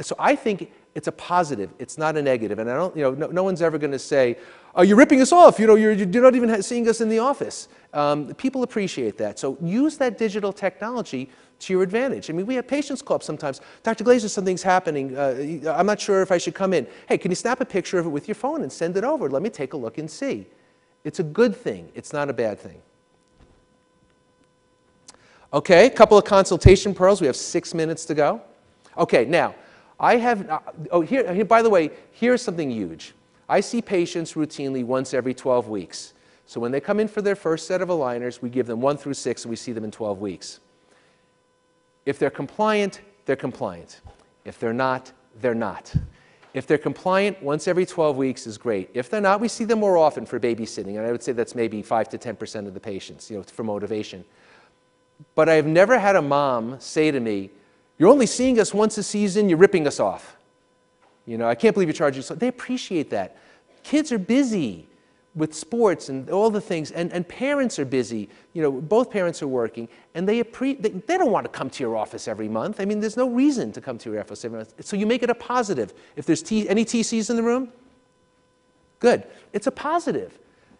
[0.00, 1.70] so I think it's a positive.
[1.78, 3.98] It's not a negative, and I don't, you know, no, no one's ever going to
[3.98, 4.38] say,
[4.74, 7.18] "Oh, you're ripping us off." You know, you're, you're not even seeing us in the
[7.18, 7.68] office.
[7.92, 9.38] Um, people appreciate that.
[9.38, 11.30] So use that digital technology
[11.60, 12.28] to your advantage.
[12.28, 13.60] I mean, we have patients call up sometimes.
[13.82, 14.04] Dr.
[14.04, 15.16] Glazer, something's happening.
[15.16, 16.86] Uh, I'm not sure if I should come in.
[17.08, 19.30] Hey, can you snap a picture of it with your phone and send it over?
[19.30, 20.46] Let me take a look and see.
[21.04, 21.90] It's a good thing.
[21.94, 22.80] It's not a bad thing.
[25.52, 27.20] Okay, a couple of consultation pearls.
[27.20, 28.40] We have six minutes to go.
[28.96, 29.54] Okay, now,
[30.00, 33.14] I have, uh, oh, here, here, by the way, here's something huge.
[33.52, 36.14] I see patients routinely once every 12 weeks.
[36.46, 38.96] So when they come in for their first set of aligners, we give them one
[38.96, 40.60] through six, and we see them in 12 weeks.
[42.06, 44.00] If they're compliant, they're compliant.
[44.46, 45.12] If they're not,
[45.42, 45.94] they're not.
[46.54, 48.88] If they're compliant, once every 12 weeks is great.
[48.94, 51.54] If they're not, we see them more often for babysitting, and I would say that's
[51.54, 54.24] maybe 5 to 10% of the patients, you know, for motivation.
[55.34, 57.50] But I've never had a mom say to me,
[57.98, 60.38] You're only seeing us once a season, you're ripping us off.
[61.26, 62.34] You know, I can't believe you're charging so.
[62.34, 63.36] They appreciate that.
[63.82, 64.88] Kids are busy
[65.34, 68.28] with sports and all the things, and, and parents are busy.
[68.52, 71.70] You know, both parents are working, and they, appre- they, they don't want to come
[71.70, 72.80] to your office every month.
[72.80, 74.74] I mean, there's no reason to come to your office every month.
[74.84, 75.94] So you make it a positive.
[76.16, 77.72] If there's T- any TCs in the room,
[79.00, 79.24] good.
[79.52, 80.38] It's a positive.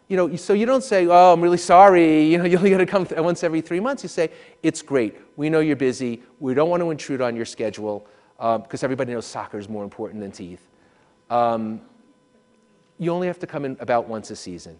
[0.08, 2.78] You know, so you don't say, "Oh, I'm really sorry." You know, you only got
[2.78, 4.02] to come th- once every three months.
[4.02, 4.30] You say,
[4.62, 5.16] "It's great.
[5.36, 6.22] We know you're busy.
[6.40, 8.06] We don't want to intrude on your schedule
[8.36, 10.68] because everybody knows soccer is more important than teeth.
[11.30, 11.80] Um,
[12.98, 14.78] you only have to come in about once a season."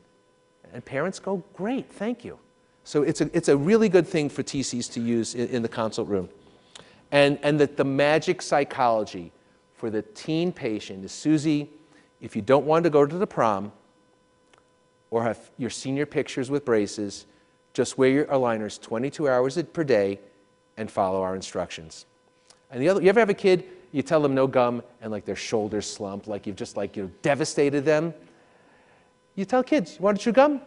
[0.73, 2.39] And parents go, "Great, thank you."
[2.85, 5.69] So it's a it's a really good thing for TCs to use in, in the
[5.69, 6.29] consult room.
[7.13, 9.33] And, and that the magic psychology
[9.75, 11.69] for the teen patient is Susie,
[12.23, 13.71] if you don't want to go to the prom
[15.11, 17.27] or have your senior pictures with braces,
[17.75, 20.19] just wear your aligners 22 hours per day
[20.79, 22.07] and follow our instructions.
[22.71, 25.25] And the other, you ever have a kid, you tell them no gum, and like
[25.25, 28.15] their shoulders slump, like you've just like you know, devastated them?
[29.35, 30.61] You tell kids, you want to chew gum?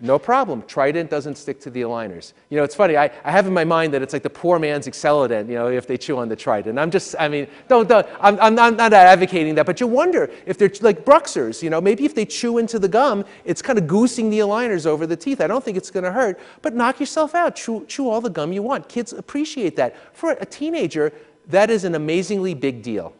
[0.00, 0.62] No problem.
[0.62, 2.32] Trident doesn't stick to the aligners.
[2.50, 2.96] You know, it's funny.
[2.96, 5.66] I, I have in my mind that it's like the poor man's AcceleDent, you know,
[5.66, 6.78] if they chew on the Trident.
[6.78, 10.30] I'm just, I mean, don't, don't I'm, I'm, not, not advocating that, but you wonder
[10.46, 13.76] if they're like Bruxers, you know, maybe if they chew into the gum, it's kind
[13.76, 15.40] of goosing the aligners over the teeth.
[15.40, 17.56] I don't think it's going to hurt, but knock yourself out.
[17.56, 18.88] Chew, chew all the gum you want.
[18.88, 19.96] Kids appreciate that.
[20.14, 21.12] For a teenager,
[21.48, 23.14] that is an amazingly big deal.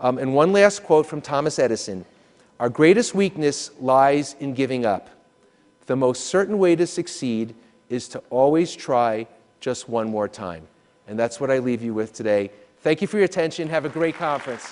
[0.00, 2.04] Um, and one last quote from Thomas Edison
[2.60, 5.08] Our greatest weakness lies in giving up.
[5.86, 7.54] The most certain way to succeed
[7.88, 9.26] is to always try
[9.60, 10.66] just one more time.
[11.06, 12.50] And that's what I leave you with today.
[12.82, 13.68] Thank you for your attention.
[13.68, 14.70] Have a great conference.